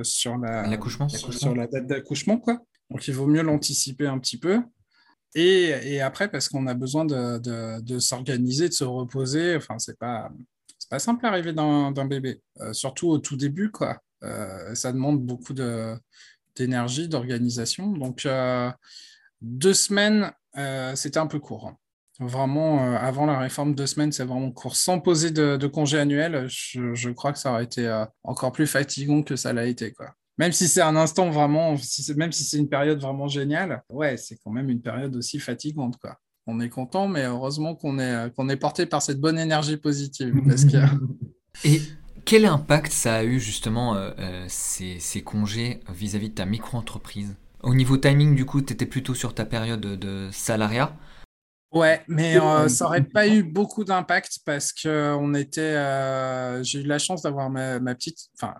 sur, 0.03 0.37
la, 0.37 1.09
sur 1.09 1.55
la 1.55 1.67
date 1.67 1.87
d'accouchement. 1.87 2.37
quoi. 2.37 2.61
Donc, 2.91 3.07
il 3.07 3.13
vaut 3.13 3.27
mieux 3.27 3.41
l'anticiper 3.41 4.05
un 4.05 4.19
petit 4.19 4.37
peu. 4.37 4.61
Et, 5.33 6.01
après, 6.01 6.29
parce 6.29 6.49
qu'on 6.49 6.67
a 6.67 6.73
besoin 6.73 7.05
de, 7.05 7.99
s'organiser, 7.99 8.67
de 8.67 8.73
se 8.73 8.83
reposer. 8.83 9.55
Enfin, 9.55 9.79
c'est 9.79 9.97
pas, 9.97 10.29
pas 10.89 10.99
simple 10.99 11.23
d'arriver 11.23 11.53
d'un 11.53 12.05
bébé, 12.05 12.41
euh, 12.59 12.73
surtout 12.73 13.07
au 13.07 13.17
tout 13.17 13.37
début, 13.37 13.71
quoi. 13.71 13.97
Euh, 14.23 14.75
ça 14.75 14.91
demande 14.91 15.25
beaucoup 15.25 15.53
d'énergie, 16.55 17.07
d'organisation. 17.07 17.91
Donc, 17.91 18.25
euh, 18.25 18.69
deux 19.39 19.73
semaines, 19.73 20.31
c'était 20.95 21.17
un 21.17 21.27
peu 21.27 21.39
court. 21.39 21.69
Hein. 21.69 21.77
Vraiment, 22.19 22.93
avant 22.97 23.25
la 23.25 23.39
réforme, 23.39 23.73
deux 23.73 23.87
semaines, 23.87 24.11
c'est 24.11 24.25
vraiment 24.25 24.51
court. 24.51 24.75
Sans 24.75 24.99
poser 24.99 25.31
de, 25.31 25.55
de 25.55 25.67
congé 25.67 25.97
annuel, 25.97 26.45
je, 26.49 26.93
je, 26.93 27.09
crois 27.09 27.31
que 27.31 27.39
ça 27.39 27.53
aurait 27.53 27.63
été 27.63 28.03
encore 28.23 28.51
plus 28.51 28.67
fatigant 28.67 29.23
que 29.23 29.37
ça 29.37 29.53
l'a 29.53 29.65
été, 29.65 29.93
quoi 29.93 30.13
même 30.37 30.51
si 30.51 30.67
c'est 30.67 30.81
un 30.81 30.95
instant 30.95 31.29
vraiment, 31.29 31.75
même 32.15 32.31
si 32.31 32.43
c'est 32.43 32.57
une 32.57 32.69
période 32.69 32.99
vraiment 32.99 33.27
géniale, 33.27 33.83
ouais, 33.89 34.17
c'est 34.17 34.37
quand 34.43 34.51
même 34.51 34.69
une 34.69 34.81
période 34.81 35.15
aussi 35.15 35.39
fatigante, 35.39 35.97
quoi. 35.97 36.17
On 36.47 36.59
est 36.59 36.69
content, 36.69 37.07
mais 37.07 37.25
heureusement 37.25 37.75
qu'on 37.75 37.99
est, 37.99 38.33
qu'on 38.35 38.49
est 38.49 38.57
porté 38.57 38.87
par 38.87 39.01
cette 39.01 39.19
bonne 39.19 39.37
énergie 39.37 39.77
positive. 39.77 40.33
Et 41.63 41.81
quel 42.25 42.45
impact 42.45 42.91
ça 42.91 43.15
a 43.15 43.23
eu 43.23 43.39
justement 43.39 43.95
euh, 43.95 44.11
euh, 44.17 44.45
ces, 44.47 45.21
congés 45.21 45.81
vis-à-vis 45.89 46.29
de 46.29 46.35
ta 46.35 46.45
micro-entreprise? 46.45 47.35
Au 47.61 47.75
niveau 47.75 47.97
timing, 47.97 48.35
du 48.35 48.45
coup, 48.45 48.61
tu 48.61 48.73
étais 48.73 48.87
plutôt 48.87 49.13
sur 49.13 49.35
ta 49.35 49.45
période 49.45 49.81
de 49.81 50.29
salariat? 50.31 50.95
Ouais, 51.71 52.01
mais 52.07 52.37
ça 52.67 52.85
n'aurait 52.85 53.03
pas 53.03 53.27
eu 53.27 53.43
beaucoup 53.43 53.83
d'impact 53.83 54.39
parce 54.45 54.73
que 54.73 55.15
on 55.19 55.35
était. 55.35 55.75
J'ai 56.63 56.81
eu 56.81 56.85
la 56.85 56.97
chance 56.97 57.21
d'avoir 57.21 57.49
ma, 57.51 57.79
ma, 57.79 57.93
petite. 57.93 58.29
Enfin, 58.35 58.55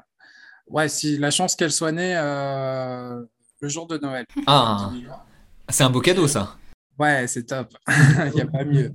ouais, 0.72 0.90
si 0.90 1.18
la 1.18 1.32
chance 1.32 1.56
qu'elle 1.56 1.72
soit 1.72 1.92
née 1.92 2.14
le 2.16 3.70
jour 3.70 3.88
de 3.88 3.98
Noël. 3.98 4.26
Ah, 4.48 4.92
c'est 5.70 5.84
un 5.84 5.90
beau 5.90 6.02
cadeau 6.02 6.28
ça. 6.28 6.58
Ouais, 7.00 7.26
c'est 7.28 7.44
top. 7.44 7.74
Il 8.28 8.34
n'y 8.36 8.42
a 8.42 8.46
pas 8.46 8.64
mieux. 8.64 8.94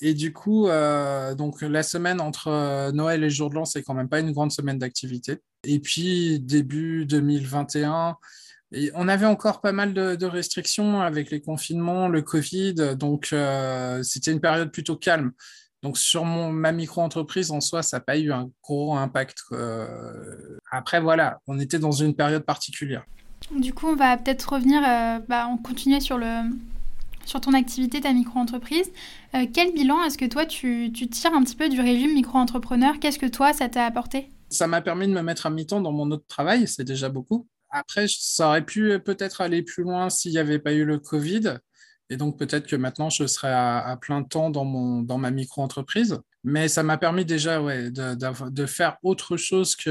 Et 0.00 0.14
du 0.14 0.32
coup, 0.32 0.66
euh, 0.66 1.34
donc 1.34 1.62
la 1.62 1.82
semaine 1.84 2.20
entre 2.20 2.48
euh, 2.48 2.90
Noël 2.90 3.20
et 3.20 3.26
le 3.26 3.28
jour 3.30 3.48
de 3.50 3.54
l'an, 3.54 3.64
c'est 3.64 3.82
quand 3.82 3.94
même 3.94 4.08
pas 4.08 4.20
une 4.20 4.32
grande 4.32 4.50
semaine 4.50 4.78
d'activité. 4.78 5.38
Et 5.62 5.78
puis, 5.78 6.40
début 6.40 7.06
2021, 7.06 8.16
on 8.94 9.08
avait 9.08 9.26
encore 9.26 9.60
pas 9.60 9.70
mal 9.70 9.94
de, 9.94 10.26
restrictions 10.26 11.00
avec 11.00 11.30
les 11.30 11.40
confinements, 11.40 12.08
le 12.08 12.22
Covid. 12.22 12.96
Donc, 12.96 13.28
euh, 13.32 14.02
c'était 14.02 14.32
une 14.32 14.40
période 14.40 14.72
plutôt 14.72 14.96
calme. 14.96 15.30
Donc, 15.84 15.98
sur 15.98 16.24
mon, 16.24 16.50
ma 16.50 16.72
micro-entreprise, 16.72 17.52
en 17.52 17.60
soi, 17.60 17.84
ça 17.84 17.98
n'a 17.98 18.00
pas 18.00 18.18
eu 18.18 18.32
un 18.32 18.50
gros 18.62 18.96
impact. 18.96 19.38
après, 20.72 21.00
voilà, 21.00 21.38
on 21.46 21.60
était 21.60 21.78
dans 21.78 21.92
une 21.92 22.16
période 22.16 22.42
particulière. 22.42 23.04
Du 23.54 23.72
coup, 23.72 23.86
on 23.86 23.94
va 23.94 24.16
peut-être 24.16 24.54
revenir, 24.54 24.80
bah, 25.28 25.46
on 25.48 26.00
sur 26.00 26.18
le, 26.18 26.50
sur 27.26 27.40
ton 27.40 27.54
activité, 27.54 28.00
ta 28.00 28.12
micro-entreprise. 28.12 28.90
Euh, 29.34 29.46
quel 29.52 29.72
bilan 29.72 30.02
est-ce 30.04 30.18
que 30.18 30.24
toi, 30.24 30.46
tu, 30.46 30.92
tires 30.92 31.32
un 31.32 31.42
petit 31.42 31.56
peu 31.56 31.68
du 31.68 31.80
régime 31.80 32.14
micro-entrepreneur? 32.14 32.98
Qu'est-ce 33.00 33.18
que 33.18 33.26
toi, 33.26 33.52
ça 33.52 33.68
t'a 33.68 33.84
apporté? 33.84 34.28
Ça 34.50 34.66
m'a 34.66 34.80
permis 34.80 35.06
de 35.06 35.12
me 35.12 35.22
mettre 35.22 35.46
à 35.46 35.50
mi-temps 35.50 35.80
dans 35.80 35.92
mon 35.92 36.10
autre 36.10 36.26
travail, 36.26 36.68
c'est 36.68 36.84
déjà 36.84 37.08
beaucoup. 37.08 37.46
Après, 37.70 38.06
ça 38.08 38.48
aurait 38.48 38.64
pu 38.64 38.98
peut-être 39.00 39.40
aller 39.40 39.62
plus 39.62 39.82
loin 39.82 40.08
s'il 40.08 40.32
n'y 40.32 40.38
avait 40.38 40.60
pas 40.60 40.72
eu 40.72 40.84
le 40.84 40.98
Covid. 40.98 41.58
Et 42.14 42.16
donc, 42.16 42.38
peut-être 42.38 42.68
que 42.68 42.76
maintenant, 42.76 43.10
je 43.10 43.26
serais 43.26 43.52
à, 43.52 43.98
plein 44.00 44.22
temps 44.22 44.48
dans, 44.48 44.64
mon, 44.64 45.02
dans 45.02 45.18
ma 45.18 45.32
micro-entreprise. 45.32 46.20
Mais 46.44 46.68
ça 46.68 46.84
m'a 46.84 46.96
permis 46.96 47.24
déjà 47.24 47.60
ouais, 47.60 47.90
de, 47.90 48.14
de, 48.50 48.66
faire 48.66 48.98
autre 49.02 49.36
chose 49.36 49.74
que, 49.74 49.90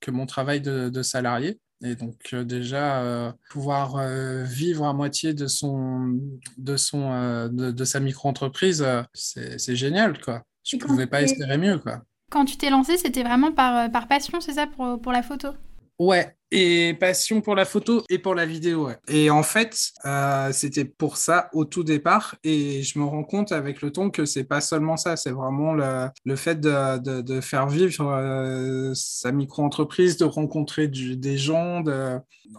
que 0.00 0.10
mon 0.10 0.24
travail 0.24 0.62
de, 0.62 0.88
de 0.88 1.02
salarié. 1.02 1.60
Et 1.84 1.94
donc 1.94 2.16
euh, 2.32 2.42
déjà 2.42 3.02
euh, 3.02 3.32
pouvoir 3.50 3.96
euh, 3.96 4.44
vivre 4.44 4.86
à 4.86 4.94
moitié 4.94 5.34
de 5.34 5.46
son 5.46 6.18
de 6.56 6.78
son 6.78 7.50
de, 7.52 7.84
sa 7.84 8.00
micro-entreprise, 8.00 8.82
c'est 9.12 9.76
génial 9.76 10.18
quoi. 10.18 10.42
Je 10.64 10.76
ne 10.76 10.80
pouvais 10.80 11.06
pas 11.06 11.20
espérer 11.20 11.58
mieux 11.58 11.78
quoi. 11.78 12.00
Quand 12.30 12.46
tu 12.46 12.56
t'es 12.56 12.70
lancé, 12.70 12.96
c'était 12.96 13.22
vraiment 13.22 13.52
par, 13.52 13.90
par 13.90 14.08
passion, 14.08 14.40
c'est 14.40 14.54
ça 14.54 14.66
pour, 14.66 14.98
pour 15.02 15.12
la 15.12 15.22
photo? 15.22 15.50
Ouais, 15.98 16.34
et 16.50 16.94
passion 16.94 17.40
pour 17.40 17.54
la 17.54 17.64
photo 17.64 18.04
et 18.08 18.18
pour 18.18 18.34
la 18.34 18.46
vidéo. 18.46 18.90
Et 19.08 19.30
en 19.30 19.42
fait, 19.42 19.90
euh, 20.04 20.52
c'était 20.52 20.84
pour 20.84 21.16
ça 21.16 21.48
au 21.52 21.64
tout 21.64 21.82
départ. 21.82 22.36
Et 22.44 22.82
je 22.82 22.98
me 22.98 23.04
rends 23.04 23.24
compte 23.24 23.52
avec 23.52 23.82
le 23.82 23.90
temps 23.90 24.10
que 24.10 24.24
c'est 24.24 24.44
pas 24.44 24.60
seulement 24.60 24.96
ça, 24.96 25.16
c'est 25.16 25.32
vraiment 25.32 25.74
le, 25.74 26.08
le 26.24 26.36
fait 26.36 26.60
de, 26.60 27.20
de, 27.20 27.40
faire 27.40 27.66
vivre 27.66 28.06
euh, 28.06 28.92
sa 28.94 29.32
micro-entreprise, 29.32 30.16
de 30.16 30.24
rencontrer 30.24 30.88
des 30.88 31.38
gens. 31.38 31.82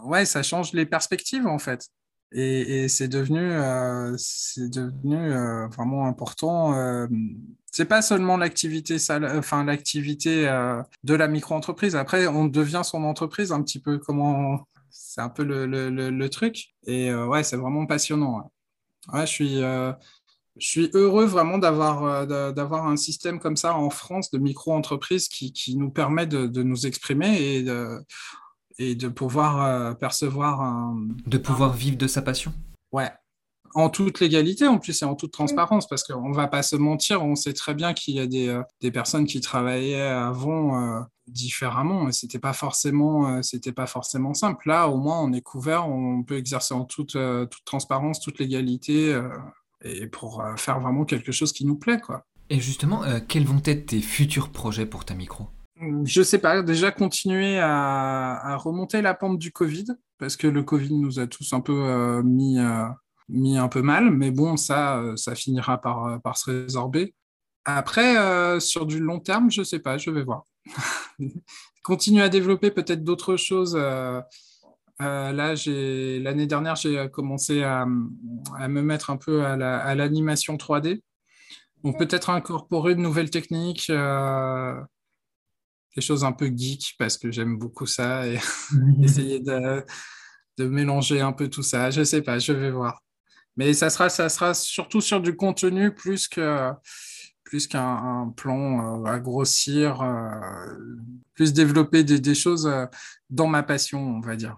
Ouais, 0.04 0.24
ça 0.24 0.42
change 0.42 0.72
les 0.72 0.86
perspectives 0.86 1.46
en 1.46 1.58
fait. 1.58 1.88
Et, 2.32 2.82
et 2.84 2.88
c'est 2.88 3.08
devenu, 3.08 3.40
euh, 3.40 4.14
devenu 4.58 5.16
euh, 5.16 5.66
vraiment 5.68 6.06
important 6.06 6.74
c'est 7.72 7.84
pas 7.84 8.02
seulement 8.02 8.36
l'activité 8.36 8.96
enfin 9.36 9.64
l'activité 9.64 10.48
euh, 10.48 10.82
de 11.04 11.14
la 11.14 11.28
micro-entreprise. 11.28 11.96
Après, 11.96 12.26
on 12.26 12.46
devient 12.46 12.82
son 12.84 13.04
entreprise 13.04 13.52
un 13.52 13.62
petit 13.62 13.78
peu 13.78 13.98
comment 13.98 14.66
c'est 14.90 15.20
un 15.20 15.28
peu 15.28 15.44
le, 15.44 15.66
le, 15.66 15.90
le, 15.90 16.30
truc. 16.30 16.74
Et 16.86 17.10
euh, 17.10 17.26
ouais, 17.26 17.42
c'est 17.42 17.56
vraiment 17.56 17.86
passionnant. 17.86 18.50
Ouais. 19.12 19.26
je 19.26 19.30
suis 19.30 19.62
euh, 19.62 19.92
je 20.56 20.66
suis 20.66 20.90
heureux 20.94 21.26
vraiment 21.26 21.58
d'avoir 21.58 22.26
d'avoir 22.26 22.88
un 22.88 22.96
système 22.96 23.38
comme 23.38 23.56
ça 23.56 23.76
en 23.76 23.90
France 23.90 24.30
de 24.32 24.38
micro-entreprise 24.38 25.28
qui, 25.28 25.52
qui, 25.52 25.76
nous 25.76 25.90
permet 25.90 26.26
de, 26.26 26.48
de, 26.48 26.64
nous 26.64 26.86
exprimer 26.86 27.40
et 27.40 27.62
de, 27.62 28.04
et 28.78 28.96
de 28.96 29.06
pouvoir 29.06 29.96
percevoir 29.98 30.60
un... 30.60 31.06
De 31.26 31.38
pouvoir 31.38 31.74
vivre 31.74 31.96
de 31.96 32.08
sa 32.08 32.22
passion? 32.22 32.52
Ouais, 32.90 33.12
en 33.74 33.90
toute 33.90 34.20
légalité 34.20 34.66
en 34.66 34.78
plus 34.78 35.02
et 35.02 35.04
en 35.04 35.14
toute 35.14 35.32
transparence 35.32 35.86
parce 35.88 36.02
qu'on 36.02 36.28
ne 36.28 36.34
va 36.34 36.48
pas 36.48 36.62
se 36.62 36.76
mentir, 36.76 37.22
on 37.24 37.34
sait 37.34 37.52
très 37.52 37.74
bien 37.74 37.94
qu'il 37.94 38.14
y 38.14 38.20
a 38.20 38.26
des, 38.26 38.48
euh, 38.48 38.62
des, 38.80 38.90
personnes 38.90 39.26
qui 39.26 39.40
travaillaient 39.40 40.00
avant 40.00 40.80
euh, 40.80 41.00
différemment 41.26 42.08
et 42.08 42.12
c'était 42.12 42.38
pas 42.38 42.52
forcément 42.52 43.36
euh, 43.36 43.42
c'était 43.42 43.72
pas 43.72 43.86
forcément 43.86 44.34
simple. 44.34 44.68
Là, 44.68 44.88
au 44.88 44.96
moins, 44.96 45.20
on 45.20 45.32
est 45.32 45.40
couvert, 45.40 45.88
on 45.88 46.22
peut 46.22 46.36
exercer 46.36 46.74
en 46.74 46.84
toute, 46.84 47.12
toute 47.12 47.64
transparence, 47.64 48.20
toute 48.20 48.38
légalité 48.38 49.18
et 49.84 50.06
pour 50.06 50.42
faire 50.56 50.80
vraiment 50.80 51.04
quelque 51.04 51.32
chose 51.32 51.52
qui 51.52 51.64
nous 51.64 51.76
plaît 51.76 52.00
quoi. 52.00 52.24
Et 52.50 52.60
justement, 52.60 53.02
quels 53.28 53.44
vont 53.44 53.60
être 53.64 53.86
tes 53.86 54.00
futurs 54.00 54.48
projets 54.50 54.86
pour 54.86 55.04
ta 55.04 55.14
micro? 55.14 55.48
Je 56.04 56.22
sais 56.22 56.38
pas, 56.38 56.62
déjà 56.62 56.90
continuer 56.90 57.58
à, 57.58 58.36
à, 58.36 58.56
remonter 58.56 59.00
la 59.02 59.14
pente 59.14 59.38
du 59.38 59.52
Covid, 59.52 59.84
parce 60.18 60.36
que 60.36 60.48
le 60.48 60.62
Covid 60.62 60.94
nous 60.94 61.20
a 61.20 61.26
tous 61.26 61.52
un 61.52 61.60
peu 61.60 62.22
mis 62.22 62.58
mis 63.28 63.58
un 63.58 63.68
peu 63.68 63.82
mal, 63.82 64.10
mais 64.10 64.30
bon, 64.30 64.56
ça, 64.56 64.98
euh, 64.98 65.16
ça 65.16 65.34
finira 65.34 65.80
par, 65.80 66.06
euh, 66.06 66.18
par 66.18 66.36
se 66.36 66.50
résorber. 66.50 67.14
Après, 67.64 68.16
euh, 68.18 68.60
sur 68.60 68.86
du 68.86 68.98
long 68.98 69.20
terme, 69.20 69.50
je 69.50 69.62
sais 69.62 69.78
pas, 69.78 69.98
je 69.98 70.10
vais 70.10 70.22
voir. 70.22 70.44
Continuer 71.82 72.22
à 72.22 72.28
développer 72.28 72.70
peut-être 72.70 73.04
d'autres 73.04 73.36
choses. 73.36 73.76
là, 73.76 74.24
l'année 74.98 76.46
dernière, 76.46 76.76
j'ai 76.76 77.08
commencé 77.10 77.62
à, 77.62 77.86
à, 78.58 78.68
me 78.68 78.82
mettre 78.82 79.10
un 79.10 79.16
peu 79.16 79.44
à 79.44 79.94
l'animation 79.94 80.56
3D. 80.56 81.02
Donc 81.84 81.98
peut-être 81.98 82.30
incorporer 82.30 82.94
de 82.94 83.00
nouvelles 83.00 83.30
techniques, 83.30 83.90
des 85.98 86.02
choses 86.02 86.24
un 86.24 86.32
peu 86.32 86.52
geek 86.54 86.94
parce 86.98 87.16
que 87.16 87.30
j'aime 87.30 87.58
beaucoup 87.58 87.86
ça 87.86 88.26
et 88.26 88.38
essayer 89.02 89.40
de, 89.40 89.84
de, 90.58 90.64
mélanger 90.64 91.20
un 91.20 91.32
peu 91.32 91.48
tout 91.48 91.62
ça. 91.62 91.90
Je 91.90 92.02
sais 92.04 92.22
pas, 92.22 92.38
je 92.38 92.52
vais 92.52 92.70
voir. 92.70 93.00
Mais 93.58 93.74
ça 93.74 93.90
sera, 93.90 94.08
ça 94.08 94.28
sera 94.28 94.54
surtout 94.54 95.00
sur 95.00 95.20
du 95.20 95.36
contenu 95.36 95.92
plus 95.92 96.28
que 96.28 96.72
plus 97.48 97.66
qu'un 97.66 98.32
plan 98.36 99.02
euh, 99.02 99.04
à 99.06 99.18
grossir, 99.18 100.02
euh, 100.02 100.28
plus 101.34 101.54
développer 101.54 102.04
des, 102.04 102.34
choses 102.34 102.66
euh, 102.66 102.84
dans 103.30 103.46
ma 103.46 103.62
passion, 103.62 104.00
on 104.00 104.20
va 104.20 104.36
dire. 104.36 104.56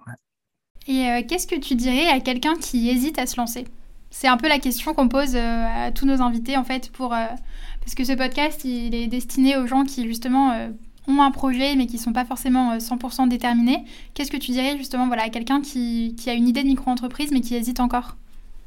Et 0.88 1.24
qu'est-ce 1.28 1.46
que 1.46 1.54
tu 1.54 1.76
dirais 1.76 2.08
à 2.08 2.18
quelqu'un 2.18 2.56
qui 2.56 2.90
hésite 2.90 3.18
à 3.18 3.26
se 3.26 3.36
lancer? 3.36 3.64
C'est 4.10 4.26
un 4.26 4.36
peu 4.36 4.48
la 4.48 4.58
question 4.58 4.92
qu'on 4.92 5.08
pose 5.08 5.36
à 5.36 5.92
tous 5.92 6.04
nos 6.04 6.20
invités, 6.20 6.56
en 6.56 6.64
fait, 6.64 6.90
pour, 6.90 7.10
parce 7.10 7.94
que 7.94 8.02
ce 8.02 8.12
podcast, 8.14 8.64
il 8.64 8.92
est 8.92 9.06
destiné 9.06 9.56
aux 9.56 9.68
gens 9.68 9.84
qui, 9.84 10.08
justement, 10.08 10.68
ont 11.06 11.22
un 11.22 11.30
projet, 11.30 11.76
mais 11.76 11.86
qui 11.86 11.94
ne 11.94 12.00
sont 12.00 12.12
pas 12.12 12.24
forcément 12.24 12.76
100% 12.76 13.28
déterminés. 13.28 13.84
Qu'est-ce 14.14 14.32
que 14.32 14.36
tu 14.36 14.50
dirais, 14.50 14.76
justement, 14.78 15.06
voilà, 15.06 15.24
à 15.24 15.28
quelqu'un 15.28 15.60
qui, 15.60 16.16
qui 16.18 16.28
a 16.28 16.32
une 16.32 16.48
idée 16.48 16.64
de 16.64 16.68
micro-entreprise, 16.68 17.30
mais 17.30 17.40
qui 17.40 17.54
hésite 17.54 17.78
encore? 17.78 18.16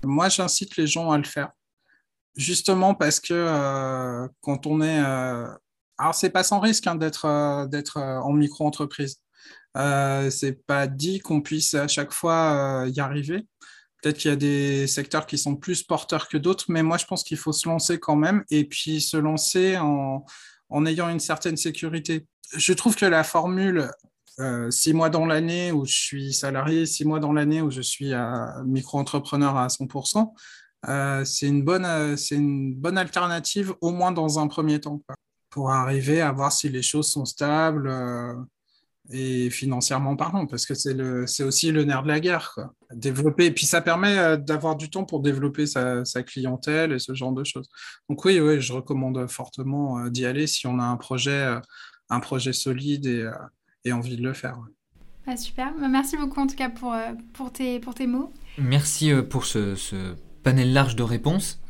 Moi, 0.04 0.30
j'incite 0.30 0.78
les 0.78 0.88
gens 0.88 1.12
à 1.12 1.18
le 1.18 1.24
faire. 1.24 1.52
Justement 2.36 2.96
parce 2.96 3.20
que 3.20 3.34
euh, 3.34 4.28
quand 4.42 4.66
on 4.66 4.82
est... 4.82 5.00
Euh... 5.04 5.48
Alors, 5.98 6.16
c'est 6.16 6.32
pas 6.32 6.44
sans 6.44 6.60
risque 6.60 6.88
hein, 6.88 6.96
d'être 6.96 7.26
euh, 7.26 7.68
euh, 7.98 8.18
en 8.20 8.34
micro-entreprise. 8.34 9.22
C'est 9.76 10.66
pas 10.66 10.88
dit 10.88 11.20
qu'on 11.20 11.42
puisse 11.42 11.74
à 11.74 11.88
chaque 11.88 12.14
fois 12.14 12.86
y 12.88 13.00
arriver. 13.00 13.48
Peut-être 14.02 14.18
qu'il 14.18 14.30
y 14.30 14.34
a 14.34 14.38
des 14.38 14.88
secteurs 14.88 15.26
qui 15.26 15.38
sont 15.38 15.56
plus 15.56 15.84
porteurs 15.84 16.28
que 16.28 16.38
d'autres, 16.38 16.66
mais 16.68 16.84
moi, 16.84 16.98
je 16.98 17.06
pense 17.06 17.24
qu'il 17.24 17.38
faut 17.38 17.54
se 17.54 17.68
lancer 17.70 18.00
quand 18.00 18.16
même 18.16 18.44
et 18.50 18.66
puis 18.66 19.02
se 19.02 19.18
lancer 19.18 19.78
en, 19.78 20.26
en 20.70 20.86
ayant 20.86 21.10
une 21.10 21.20
certaine 21.20 21.58
sécurité. 21.58 22.28
Je 22.56 22.74
trouve 22.74 22.96
que 22.96 23.06
la 23.06 23.24
formule 23.24 23.90
euh, 24.40 24.72
six 24.72 24.94
mois 24.94 25.10
dans 25.10 25.26
l'année 25.26 25.72
où 25.72 25.86
je 25.86 25.94
suis 25.94 26.34
salarié, 26.34 26.86
six 26.86 27.06
mois 27.06 27.20
dans 27.20 27.34
l'année 27.34 27.62
où 27.62 27.70
je 27.70 27.82
suis 27.82 28.14
micro-entrepreneur 28.66 29.56
à 29.58 29.68
100%, 29.68 30.34
euh, 30.90 31.24
c'est 31.24 31.48
une, 31.48 31.64
euh, 31.70 32.16
une 32.32 32.74
bonne 32.76 32.98
alternative, 32.98 33.74
au 33.82 33.92
moins 33.92 34.12
dans 34.12 34.40
un 34.40 34.48
premier 34.48 34.80
temps, 34.80 35.02
pour 35.50 35.72
arriver 35.72 36.22
à 36.22 36.32
voir 36.32 36.52
si 36.52 36.70
les 36.70 36.82
choses 36.82 37.10
sont 37.10 37.26
stables 37.26 37.90
et 39.12 39.50
financièrement 39.50 40.16
parlant, 40.16 40.48
parce 40.48 40.66
que 40.66 40.74
c'est 40.74 41.44
aussi 41.44 41.72
le 41.72 41.84
nerf 41.84 42.04
de 42.04 42.08
la 42.08 42.20
guerre. 42.20 42.58
Développer, 42.92 43.46
et 43.46 43.52
puis 43.52 43.66
ça 43.66 43.82
permet 43.82 44.38
d'avoir 44.40 44.76
du 44.76 44.90
temps 44.90 45.04
pour 45.04 45.22
développer 45.22 45.68
sa, 45.68 46.06
sa, 46.06 46.24
clientèle 46.24 46.94
et 46.94 47.00
ce 47.00 47.14
genre 47.14 47.34
de 47.34 47.44
choses. 47.44 47.70
Donc 48.10 48.26
oui, 48.26 48.40
oui 48.40 48.62
je 48.62 48.74
recommande 48.74 49.28
fortement 49.30 50.08
d'y 50.08 50.26
aller 50.26 50.48
si 50.48 50.66
on 50.68 50.80
a 50.80 50.84
un 50.84 50.98
projet, 50.98 51.60
un 52.10 52.20
projet 52.20 52.54
solide 52.54 53.06
et 53.06 53.30
et 53.86 53.92
envie 53.92 54.18
de 54.18 54.24
le 54.24 54.34
faire. 54.34 54.58
Ah, 55.26 55.38
super, 55.38 55.74
bah, 55.80 55.88
merci 55.88 56.18
beaucoup 56.18 56.42
en 56.42 56.48
tout 56.48 56.56
cas 56.56 56.70
pour, 56.70 56.94
euh, 56.94 57.12
pour, 57.34 57.52
tes, 57.52 57.80
pour 57.80 57.94
tes 57.96 58.08
mots. 58.08 58.34
Merci 58.58 59.12
euh, 59.12 59.22
pour 59.22 59.46
ce, 59.46 59.76
ce 59.76 60.16
panel 60.44 60.74
large 60.74 60.96
de 60.96 61.04
réponses. 61.04 61.62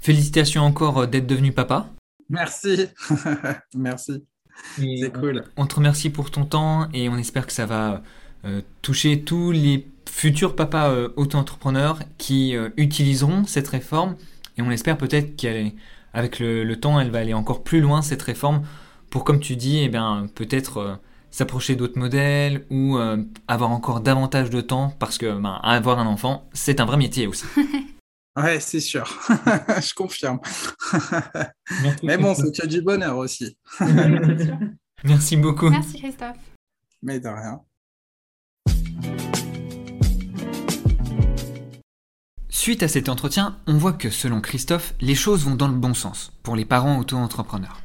Félicitations 0.00 0.62
encore 0.62 0.98
euh, 0.98 1.06
d'être 1.06 1.26
devenu 1.26 1.52
papa. 1.52 1.90
Merci, 2.30 2.86
merci. 3.74 4.24
C'est 4.76 5.12
cool. 5.12 5.44
On, 5.56 5.66
te 5.66 5.74
remercie 5.74 6.10
pour 6.10 6.30
ton 6.30 6.44
temps 6.44 6.88
et 6.92 7.08
on 7.08 7.16
espère 7.16 7.46
que 7.46 7.52
ça 7.52 7.66
va 7.66 8.02
toucher 8.82 9.22
tous 9.22 9.50
les 9.50 9.88
futurs 10.08 10.54
papas 10.54 10.94
auto-entrepreneurs 11.16 11.98
qui 12.18 12.54
utiliseront 12.76 13.44
cette 13.46 13.66
réforme 13.66 14.16
Et 14.56 14.62
on 14.62 14.70
espère 14.70 14.96
peut-être 14.96 15.34
qu'avec 15.34 16.38
le, 16.38 16.62
le, 16.62 16.80
temps, 16.80 17.00
elle 17.00 17.10
va 17.10 17.18
aller 17.18 17.34
encore 17.34 17.64
plus 17.64 17.80
loin, 17.80 18.00
cette 18.00 18.22
réforme, 18.22 18.62
pour, 19.14 19.22
comme 19.22 19.38
tu 19.38 19.54
dis, 19.54 19.78
eh 19.78 19.88
bien, 19.88 20.26
peut-être 20.34 20.78
euh, 20.78 20.96
s'approcher 21.34 21.74
d'autres 21.74 21.98
modèles 21.98 22.64
ou 22.70 22.96
euh, 22.96 23.16
avoir 23.48 23.72
encore 23.72 24.00
davantage 24.00 24.50
de 24.50 24.60
temps, 24.60 24.94
parce 25.00 25.18
que 25.18 25.36
ben, 25.36 25.58
avoir 25.64 25.98
un 25.98 26.06
enfant, 26.06 26.48
c'est 26.52 26.78
un 26.78 26.84
vrai 26.84 26.96
métier 26.96 27.26
aussi. 27.26 27.44
ouais, 28.36 28.60
c'est 28.60 28.78
sûr. 28.78 29.04
Je 29.28 29.94
confirme. 29.94 30.38
Mais 32.04 32.18
bon, 32.18 32.36
c'est 32.36 32.56
que 32.56 32.68
du 32.68 32.82
bonheur 32.82 33.18
aussi. 33.18 33.58
Merci 35.04 35.36
beaucoup. 35.36 35.70
Merci 35.70 35.98
Christophe. 35.98 36.36
Mais 37.02 37.18
de 37.18 37.26
rien. 37.26 37.60
Suite 42.48 42.84
à 42.84 42.88
cet 42.88 43.08
entretien, 43.08 43.58
on 43.66 43.76
voit 43.76 43.92
que 43.92 44.08
selon 44.08 44.40
Christophe, 44.40 44.94
les 45.00 45.16
choses 45.16 45.44
vont 45.44 45.56
dans 45.56 45.68
le 45.68 45.74
bon 45.74 45.94
sens 45.94 46.32
pour 46.44 46.54
les 46.54 46.64
parents 46.64 46.96
auto-entrepreneurs, 47.00 47.80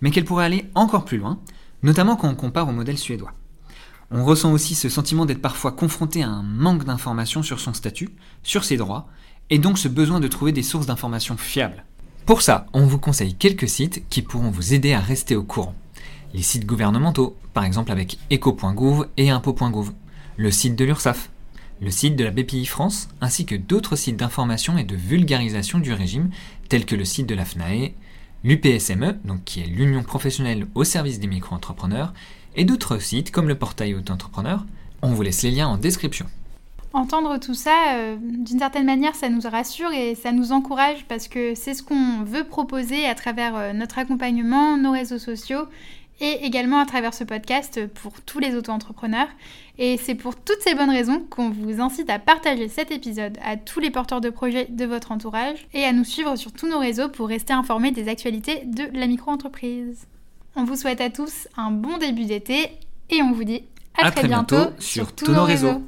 mais 0.00 0.10
qu'elles 0.10 0.24
pourraient 0.24 0.46
aller 0.46 0.70
encore 0.74 1.04
plus 1.04 1.18
loin, 1.18 1.38
notamment 1.84 2.16
quand 2.16 2.28
on 2.28 2.34
compare 2.34 2.68
au 2.68 2.72
modèle 2.72 2.98
suédois. 2.98 3.34
On 4.10 4.24
ressent 4.24 4.52
aussi 4.52 4.74
ce 4.74 4.88
sentiment 4.88 5.26
d'être 5.26 5.42
parfois 5.42 5.70
confronté 5.70 6.22
à 6.22 6.28
un 6.28 6.42
manque 6.42 6.84
d'informations 6.84 7.42
sur 7.42 7.60
son 7.60 7.74
statut, 7.74 8.08
sur 8.42 8.64
ses 8.64 8.76
droits, 8.76 9.06
et 9.50 9.58
donc 9.58 9.78
ce 9.78 9.88
besoin 9.88 10.18
de 10.18 10.28
trouver 10.28 10.52
des 10.52 10.62
sources 10.62 10.86
d'informations 10.86 11.36
fiables. 11.36 11.84
Pour 12.24 12.40
ça, 12.40 12.66
on 12.72 12.86
vous 12.86 12.98
conseille 12.98 13.34
quelques 13.34 13.68
sites 13.68 14.08
qui 14.08 14.22
pourront 14.22 14.50
vous 14.50 14.72
aider 14.72 14.94
à 14.94 15.00
rester 15.00 15.36
au 15.36 15.44
courant. 15.44 15.74
Les 16.32 16.42
sites 16.42 16.66
gouvernementaux, 16.66 17.36
par 17.52 17.64
exemple 17.64 17.92
avec 17.92 18.18
eco.gouv 18.32 19.06
et 19.18 19.28
impo.gouv, 19.30 19.92
le 20.36 20.50
site 20.50 20.76
de 20.76 20.84
l'URSSAF, 20.86 21.30
le 21.82 21.90
site 21.90 22.16
de 22.16 22.24
la 22.24 22.30
BPI 22.30 22.64
France, 22.64 23.08
ainsi 23.20 23.44
que 23.44 23.54
d'autres 23.54 23.94
sites 23.94 24.16
d'information 24.16 24.78
et 24.78 24.84
de 24.84 24.96
vulgarisation 24.96 25.78
du 25.78 25.92
régime, 25.92 26.30
tels 26.70 26.86
que 26.86 26.96
le 26.96 27.04
site 27.04 27.28
de 27.28 27.34
la 27.34 27.44
FNAE, 27.44 27.92
l'UPSME, 28.44 29.18
donc 29.24 29.42
qui 29.44 29.60
est 29.60 29.66
l'Union 29.66 30.02
professionnelle 30.02 30.66
au 30.74 30.84
service 30.84 31.18
des 31.18 31.26
micro-entrepreneurs, 31.26 32.12
et 32.54 32.64
d'autres 32.64 32.98
sites 32.98 33.30
comme 33.30 33.48
le 33.48 33.56
portail 33.56 33.94
auto-entrepreneur. 33.94 34.64
On 35.02 35.08
vous 35.08 35.22
laisse 35.22 35.42
les 35.42 35.50
liens 35.50 35.66
en 35.66 35.76
description. 35.76 36.26
Entendre 36.92 37.38
tout 37.40 37.54
ça, 37.54 37.94
euh, 37.94 38.16
d'une 38.20 38.60
certaine 38.60 38.86
manière, 38.86 39.16
ça 39.16 39.28
nous 39.28 39.40
rassure 39.40 39.90
et 39.90 40.14
ça 40.14 40.30
nous 40.30 40.52
encourage 40.52 41.04
parce 41.08 41.26
que 41.26 41.56
c'est 41.56 41.74
ce 41.74 41.82
qu'on 41.82 42.22
veut 42.22 42.44
proposer 42.44 43.06
à 43.06 43.16
travers 43.16 43.56
euh, 43.56 43.72
notre 43.72 43.98
accompagnement, 43.98 44.76
nos 44.76 44.92
réseaux 44.92 45.18
sociaux 45.18 45.66
et 46.20 46.44
également 46.44 46.78
à 46.78 46.86
travers 46.86 47.14
ce 47.14 47.24
podcast 47.24 47.86
pour 47.86 48.20
tous 48.20 48.38
les 48.38 48.54
auto-entrepreneurs. 48.54 49.28
Et 49.78 49.96
c'est 49.96 50.14
pour 50.14 50.36
toutes 50.36 50.60
ces 50.60 50.74
bonnes 50.74 50.90
raisons 50.90 51.20
qu'on 51.28 51.50
vous 51.50 51.80
incite 51.80 52.08
à 52.08 52.18
partager 52.18 52.68
cet 52.68 52.90
épisode 52.90 53.36
à 53.44 53.56
tous 53.56 53.80
les 53.80 53.90
porteurs 53.90 54.20
de 54.20 54.30
projets 54.30 54.66
de 54.68 54.84
votre 54.84 55.10
entourage 55.10 55.66
et 55.74 55.84
à 55.84 55.92
nous 55.92 56.04
suivre 56.04 56.36
sur 56.36 56.52
tous 56.52 56.68
nos 56.68 56.78
réseaux 56.78 57.08
pour 57.08 57.28
rester 57.28 57.52
informés 57.52 57.90
des 57.90 58.08
actualités 58.08 58.62
de 58.66 58.84
la 58.92 59.06
micro-entreprise. 59.06 60.06
On 60.56 60.64
vous 60.64 60.76
souhaite 60.76 61.00
à 61.00 61.10
tous 61.10 61.48
un 61.56 61.72
bon 61.72 61.98
début 61.98 62.26
d'été 62.26 62.70
et 63.10 63.22
on 63.22 63.32
vous 63.32 63.44
dit 63.44 63.64
à, 64.00 64.10
très, 64.10 64.26
bientôt, 64.26 64.70
sur, 64.78 65.12
tous 65.12 65.32
nos 65.32 65.44
réseaux. 65.44 65.82